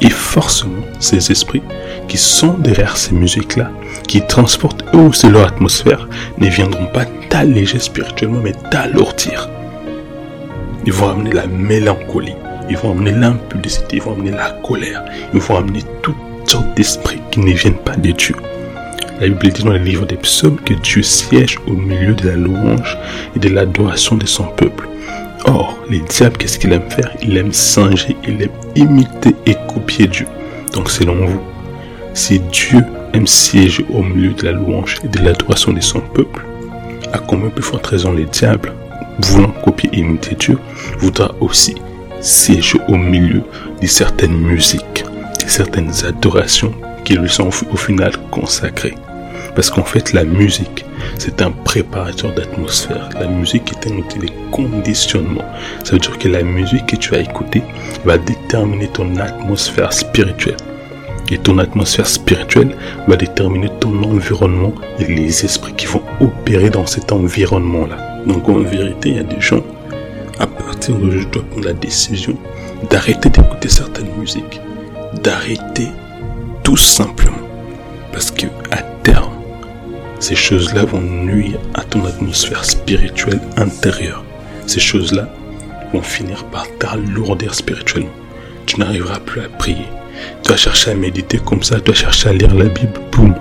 Et 0.00 0.10
forcément, 0.10 0.82
ces 0.98 1.30
esprits 1.30 1.62
qui 2.08 2.18
sont 2.18 2.54
derrière 2.54 2.96
ces 2.96 3.14
musiques-là, 3.14 3.70
qui 4.08 4.26
transportent 4.26 4.84
eux 4.94 4.98
aussi 4.98 5.28
leur 5.28 5.46
atmosphère, 5.46 6.08
ne 6.38 6.48
viendront 6.48 6.86
pas 6.86 7.04
t'alléger 7.28 7.78
spirituellement, 7.78 8.40
mais 8.42 8.54
t'alourdir. 8.70 9.48
Ils 10.84 10.92
vont 10.92 11.10
amener 11.10 11.30
la 11.30 11.46
mélancolie, 11.46 12.34
ils 12.68 12.76
vont 12.76 12.92
amener 12.92 13.12
l'impudicité, 13.12 13.96
ils 13.96 14.02
vont 14.02 14.14
amener 14.14 14.32
la 14.32 14.50
colère, 14.66 15.04
ils 15.32 15.40
vont 15.40 15.56
amener 15.56 15.82
toutes 16.02 16.16
sortes 16.46 16.76
d'esprits 16.76 17.20
qui 17.30 17.40
ne 17.40 17.52
viennent 17.52 17.74
pas 17.74 17.96
de 17.96 18.10
Dieu. 18.10 18.34
La 19.20 19.28
Bible 19.28 19.52
dit 19.52 19.62
dans 19.62 19.70
le 19.70 19.78
livre 19.78 20.04
des 20.04 20.16
psaumes 20.16 20.58
que 20.64 20.74
Dieu 20.74 21.02
siège 21.02 21.58
au 21.68 21.74
milieu 21.74 22.14
de 22.14 22.28
la 22.28 22.34
louange 22.34 22.98
et 23.36 23.38
de 23.38 23.48
l'adoration 23.48 24.16
de 24.16 24.26
son 24.26 24.44
peuple. 24.44 24.88
Or, 25.44 25.78
les 25.90 26.00
diables, 26.00 26.36
qu'est-ce 26.36 26.58
qu'il 26.58 26.72
aime 26.72 26.88
faire? 26.88 27.10
Il 27.22 27.36
aime 27.36 27.52
singer, 27.52 28.16
il 28.26 28.42
aime 28.42 28.50
imiter 28.76 29.34
et 29.46 29.56
copier 29.72 30.06
Dieu. 30.06 30.26
Donc, 30.72 30.90
selon 30.90 31.26
vous, 31.26 31.40
si 32.14 32.38
Dieu 32.38 32.84
aime 33.12 33.26
siéger 33.26 33.84
au 33.92 34.02
milieu 34.02 34.32
de 34.32 34.44
la 34.44 34.52
louange 34.52 34.98
et 35.04 35.08
de 35.08 35.18
l'adoration 35.18 35.72
de 35.72 35.80
son 35.80 36.00
peuple, 36.00 36.44
à 37.12 37.18
combien 37.18 37.50
plus 37.50 37.62
forte 37.62 37.86
raison 37.86 38.12
les 38.12 38.24
diables, 38.24 38.72
voulant 39.18 39.52
copier 39.64 39.90
et 39.92 39.98
imiter 39.98 40.36
Dieu, 40.36 40.58
voudra 40.98 41.34
aussi 41.40 41.74
siéger 42.20 42.78
au 42.88 42.96
milieu 42.96 43.42
de 43.80 43.86
certaines 43.86 44.36
musiques, 44.36 45.04
de 45.42 45.48
certaines 45.48 45.92
adorations 46.06 46.72
qui 47.04 47.14
lui 47.14 47.28
sont 47.28 47.48
au 47.48 47.76
final 47.76 48.12
consacrées? 48.30 48.94
Parce 49.54 49.70
qu'en 49.70 49.84
fait, 49.84 50.12
la 50.12 50.24
musique, 50.24 50.84
c'est 51.18 51.42
un 51.42 51.50
préparateur 51.50 52.32
d'atmosphère. 52.32 53.08
La 53.18 53.26
musique 53.26 53.72
est 53.72 53.90
un 53.90 53.96
outil 53.96 54.18
de 54.18 54.28
conditionnement. 54.50 55.44
Ça 55.84 55.92
veut 55.92 55.98
dire 55.98 56.18
que 56.18 56.28
la 56.28 56.42
musique 56.42 56.86
que 56.86 56.96
tu 56.96 57.14
as 57.14 57.20
écoutée 57.20 57.62
va 58.04 58.18
déterminer 58.18 58.88
ton 58.88 59.16
atmosphère 59.16 59.92
spirituelle. 59.92 60.56
Et 61.30 61.38
ton 61.38 61.56
atmosphère 61.56 62.06
spirituelle 62.06 62.76
va 63.08 63.16
déterminer 63.16 63.70
ton 63.80 64.02
environnement 64.02 64.74
et 64.98 65.06
les 65.06 65.44
esprits 65.46 65.72
qui 65.72 65.86
vont 65.86 66.02
opérer 66.20 66.68
dans 66.68 66.84
cet 66.84 67.10
environnement-là. 67.10 68.20
Donc 68.26 68.48
en 68.50 68.58
vérité, 68.58 69.08
il 69.08 69.16
y 69.16 69.18
a 69.18 69.22
des 69.22 69.40
gens, 69.40 69.62
à 70.38 70.46
partir 70.46 70.94
où 70.96 71.10
je 71.10 71.26
dois 71.28 71.42
prendre 71.42 71.66
la 71.66 71.72
décision 71.72 72.36
d'arrêter 72.90 73.30
d'écouter 73.30 73.68
certaines 73.68 74.12
musiques, 74.18 74.60
d'arrêter 75.22 75.88
tout 76.62 76.76
simplement. 76.76 77.38
Parce 78.12 78.30
que 78.30 78.46
à 78.70 78.82
terme, 79.02 79.31
ces 80.22 80.36
choses-là 80.36 80.84
vont 80.84 81.00
nuire 81.00 81.58
à 81.74 81.82
ton 81.82 82.04
atmosphère 82.04 82.64
spirituelle 82.64 83.40
intérieure. 83.56 84.24
Ces 84.68 84.78
choses-là 84.78 85.28
vont 85.92 86.00
finir 86.00 86.44
par 86.44 86.64
t'alourdir 86.78 87.52
spirituellement. 87.56 88.08
Tu 88.66 88.78
n'arriveras 88.78 89.18
plus 89.18 89.40
à 89.40 89.48
prier. 89.48 89.88
Tu 90.44 90.52
vas 90.52 90.56
chercher 90.56 90.92
à 90.92 90.94
méditer 90.94 91.40
comme 91.44 91.64
ça, 91.64 91.80
tu 91.80 91.90
vas 91.90 91.96
chercher 91.96 92.28
à 92.28 92.32
lire 92.34 92.54
la 92.54 92.66
Bible, 92.66 93.00
boum. 93.10 93.34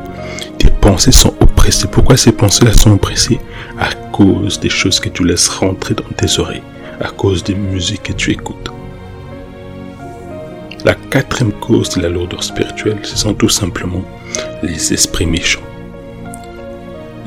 Tes 0.57 0.71
pensées 0.71 1.11
sont 1.11 1.35
oppressées. 1.39 1.87
Pourquoi 1.87 2.17
ces 2.17 2.31
pensées-là 2.31 2.73
sont 2.73 2.93
oppressées? 2.93 3.39
À 3.79 3.93
cause 4.11 4.59
des 4.59 4.69
choses 4.69 4.99
que 4.99 5.09
tu 5.09 5.23
laisses 5.23 5.49
rentrer 5.49 5.93
dans 5.93 6.15
tes 6.17 6.39
oreilles, 6.39 6.63
à 6.99 7.09
cause 7.09 7.43
des 7.43 7.53
musiques 7.53 8.03
que 8.03 8.13
tu 8.13 8.31
écoutes. 8.31 8.71
La 10.83 10.95
quatrième 10.95 11.51
cause 11.51 11.89
de 11.89 12.01
la 12.01 12.09
lourdeur 12.09 12.43
spirituelle, 12.43 12.97
ce 13.03 13.17
sont 13.17 13.35
tout 13.35 13.49
simplement 13.49 14.03
les 14.63 14.93
esprits 14.93 15.27
méchants. 15.27 15.61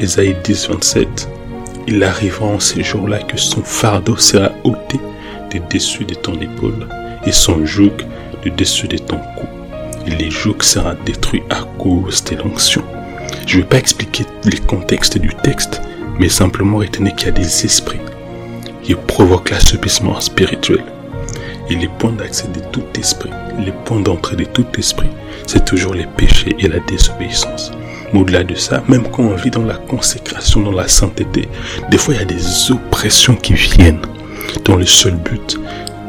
Isaïe 0.00 0.36
10, 0.42 0.68
27. 0.70 1.28
Il 1.86 2.02
arrivera 2.02 2.46
en 2.46 2.58
ces 2.58 2.82
jours-là 2.82 3.22
que 3.22 3.36
son 3.36 3.62
fardeau 3.62 4.16
sera 4.16 4.50
ôté 4.64 4.98
de 5.52 5.60
dessus 5.72 6.04
de 6.04 6.14
ton 6.14 6.34
épaule 6.40 6.88
et 7.24 7.30
son 7.30 7.64
joug 7.64 7.92
de 8.44 8.50
dessus 8.50 8.88
de 8.88 8.98
ton 8.98 9.18
cou. 9.36 9.46
Et 10.06 10.10
les 10.10 10.30
jougs 10.30 10.62
sera 10.62 10.94
détruit 11.06 11.44
à 11.48 11.62
cause 11.78 12.24
de 12.24 12.36
l'onction. 12.36 12.82
Je 13.46 13.56
ne 13.56 13.62
vais 13.62 13.68
pas 13.68 13.78
expliquer 13.78 14.24
les 14.44 14.58
contextes 14.58 15.18
du 15.18 15.32
texte, 15.42 15.80
mais 16.18 16.28
simplement 16.28 16.78
retenez 16.78 17.14
qu'il 17.14 17.28
y 17.28 17.30
a 17.30 17.32
des 17.32 17.64
esprits 17.64 18.00
qui 18.82 18.94
provoquent 18.94 19.50
l'assouplissement 19.50 20.20
spirituel. 20.20 20.84
Et 21.70 21.76
les 21.76 21.88
points 21.88 22.12
d'accès 22.12 22.48
de 22.48 22.60
tout 22.72 22.84
esprit, 22.98 23.30
les 23.58 23.72
points 23.84 24.00
d'entrée 24.00 24.36
de 24.36 24.44
tout 24.44 24.66
esprit, 24.76 25.08
c'est 25.46 25.64
toujours 25.64 25.94
les 25.94 26.06
péchés 26.06 26.54
et 26.58 26.68
la 26.68 26.80
désobéissance. 26.80 27.70
Mais 28.14 28.20
au-delà 28.20 28.44
de 28.44 28.54
ça, 28.54 28.84
même 28.88 29.02
quand 29.10 29.24
on 29.24 29.34
vit 29.34 29.50
dans 29.50 29.64
la 29.64 29.74
consécration, 29.74 30.60
dans 30.60 30.70
la 30.70 30.86
sainteté, 30.86 31.48
des 31.90 31.98
fois 31.98 32.14
il 32.14 32.20
y 32.20 32.22
a 32.22 32.24
des 32.24 32.70
oppressions 32.70 33.34
qui 33.34 33.54
viennent 33.54 34.00
dans 34.64 34.76
le 34.76 34.86
seul 34.86 35.14
but 35.14 35.58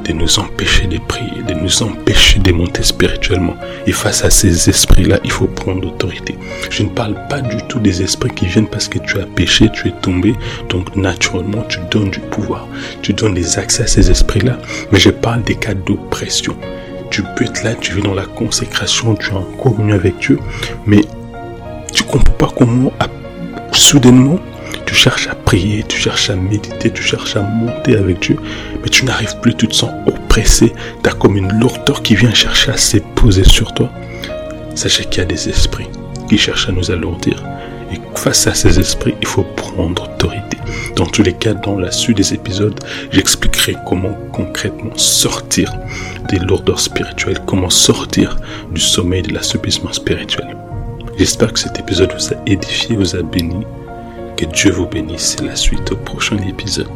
de 0.03 0.13
nous 0.13 0.37
empêcher 0.37 0.85
de 0.85 0.99
prier, 0.99 1.41
de 1.47 1.55
nous 1.55 1.81
empêcher 1.81 2.37
de 2.37 2.51
monter 2.51 2.83
spirituellement. 2.83 3.55
Et 3.87 3.91
face 3.91 4.23
à 4.23 4.29
ces 4.29 4.69
esprits-là, 4.69 5.19
il 5.23 5.31
faut 5.31 5.47
prendre 5.47 5.87
autorité. 5.87 6.37
Je 6.69 6.83
ne 6.83 6.89
parle 6.89 7.15
pas 7.27 7.41
du 7.41 7.57
tout 7.67 7.79
des 7.79 8.03
esprits 8.03 8.29
qui 8.29 8.45
viennent 8.45 8.67
parce 8.67 8.87
que 8.87 8.99
tu 8.99 9.19
as 9.19 9.25
péché, 9.25 9.71
tu 9.73 9.87
es 9.87 9.93
tombé, 10.03 10.35
donc 10.69 10.95
naturellement 10.95 11.63
tu 11.63 11.79
donnes 11.89 12.11
du 12.11 12.19
pouvoir, 12.19 12.67
tu 13.01 13.13
donnes 13.13 13.33
des 13.33 13.57
accès 13.57 13.81
à 13.81 13.87
ces 13.87 14.11
esprits-là. 14.11 14.59
Mais 14.91 14.99
je 14.99 15.09
parle 15.09 15.41
des 15.41 15.55
cas 15.55 15.73
d'oppression. 15.73 16.55
Tu 17.09 17.23
peux 17.35 17.45
être 17.45 17.63
là, 17.63 17.73
tu 17.73 17.93
vis 17.93 18.03
dans 18.03 18.13
la 18.13 18.25
consécration, 18.25 19.15
tu 19.15 19.31
es 19.31 19.33
en 19.33 19.41
communion 19.41 19.95
avec 19.95 20.19
Dieu, 20.19 20.37
mais 20.85 21.01
tu 21.95 22.03
comprends 22.03 22.33
pas 22.33 22.51
comment 22.55 22.91
soudainement 23.71 24.37
tu 24.85 24.93
cherches 24.93 25.27
à 25.27 25.35
prier, 25.35 25.83
tu 25.87 25.97
cherches 25.97 26.29
à 26.29 26.35
méditer, 26.35 26.91
tu 26.91 27.01
cherches 27.01 27.37
à 27.37 27.41
monter 27.41 27.95
avec 27.95 28.19
Dieu, 28.19 28.37
mais 28.83 28.89
tu 28.89 29.05
n'arrives 29.05 29.39
plus, 29.39 29.55
tu 29.55 29.67
te 29.67 29.73
sens 29.73 29.91
oppressé, 30.05 30.73
tu 31.01 31.09
as 31.09 31.13
comme 31.13 31.37
une 31.37 31.51
lourdeur 31.57 32.03
qui 32.03 32.15
vient 32.15 32.33
chercher 32.33 32.71
à 32.71 32.77
s'époser 32.77 33.45
sur 33.45 33.73
toi. 33.73 33.89
Sachez 34.75 35.05
qu'il 35.05 35.19
y 35.19 35.21
a 35.21 35.25
des 35.25 35.47
esprits 35.47 35.87
qui 36.27 36.37
cherchent 36.37 36.67
à 36.67 36.73
nous 36.73 36.91
alourdir. 36.91 37.41
Et 37.93 37.99
face 38.15 38.45
à 38.47 38.53
ces 38.53 38.77
esprits, 38.79 39.15
il 39.21 39.27
faut 39.27 39.43
prendre 39.43 40.03
autorité. 40.03 40.57
Dans 40.95 41.05
tous 41.05 41.23
les 41.23 41.33
cas, 41.33 41.53
dans 41.53 41.77
la 41.77 41.91
suite 41.91 42.17
des 42.17 42.33
épisodes, 42.33 42.77
j'expliquerai 43.11 43.77
comment 43.85 44.17
concrètement 44.33 44.97
sortir 44.97 45.71
des 46.29 46.39
lourdeurs 46.39 46.79
spirituelles, 46.79 47.39
comment 47.45 47.69
sortir 47.69 48.37
du 48.71 48.81
sommeil 48.81 49.21
de 49.21 49.33
l'assouplissement 49.33 49.93
spirituel. 49.93 50.57
J'espère 51.17 51.53
que 51.53 51.59
cet 51.59 51.79
épisode 51.79 52.11
vous 52.11 52.33
a 52.33 52.37
édifié, 52.45 52.97
vous 52.97 53.15
a 53.15 53.21
béni. 53.21 53.65
Que 54.35 54.45
Dieu 54.45 54.71
vous 54.71 54.85
bénisse. 54.85 55.37
C'est 55.37 55.45
la 55.45 55.55
suite 55.55 55.93
au 55.93 55.95
prochain 55.95 56.37
épisode. 56.45 56.89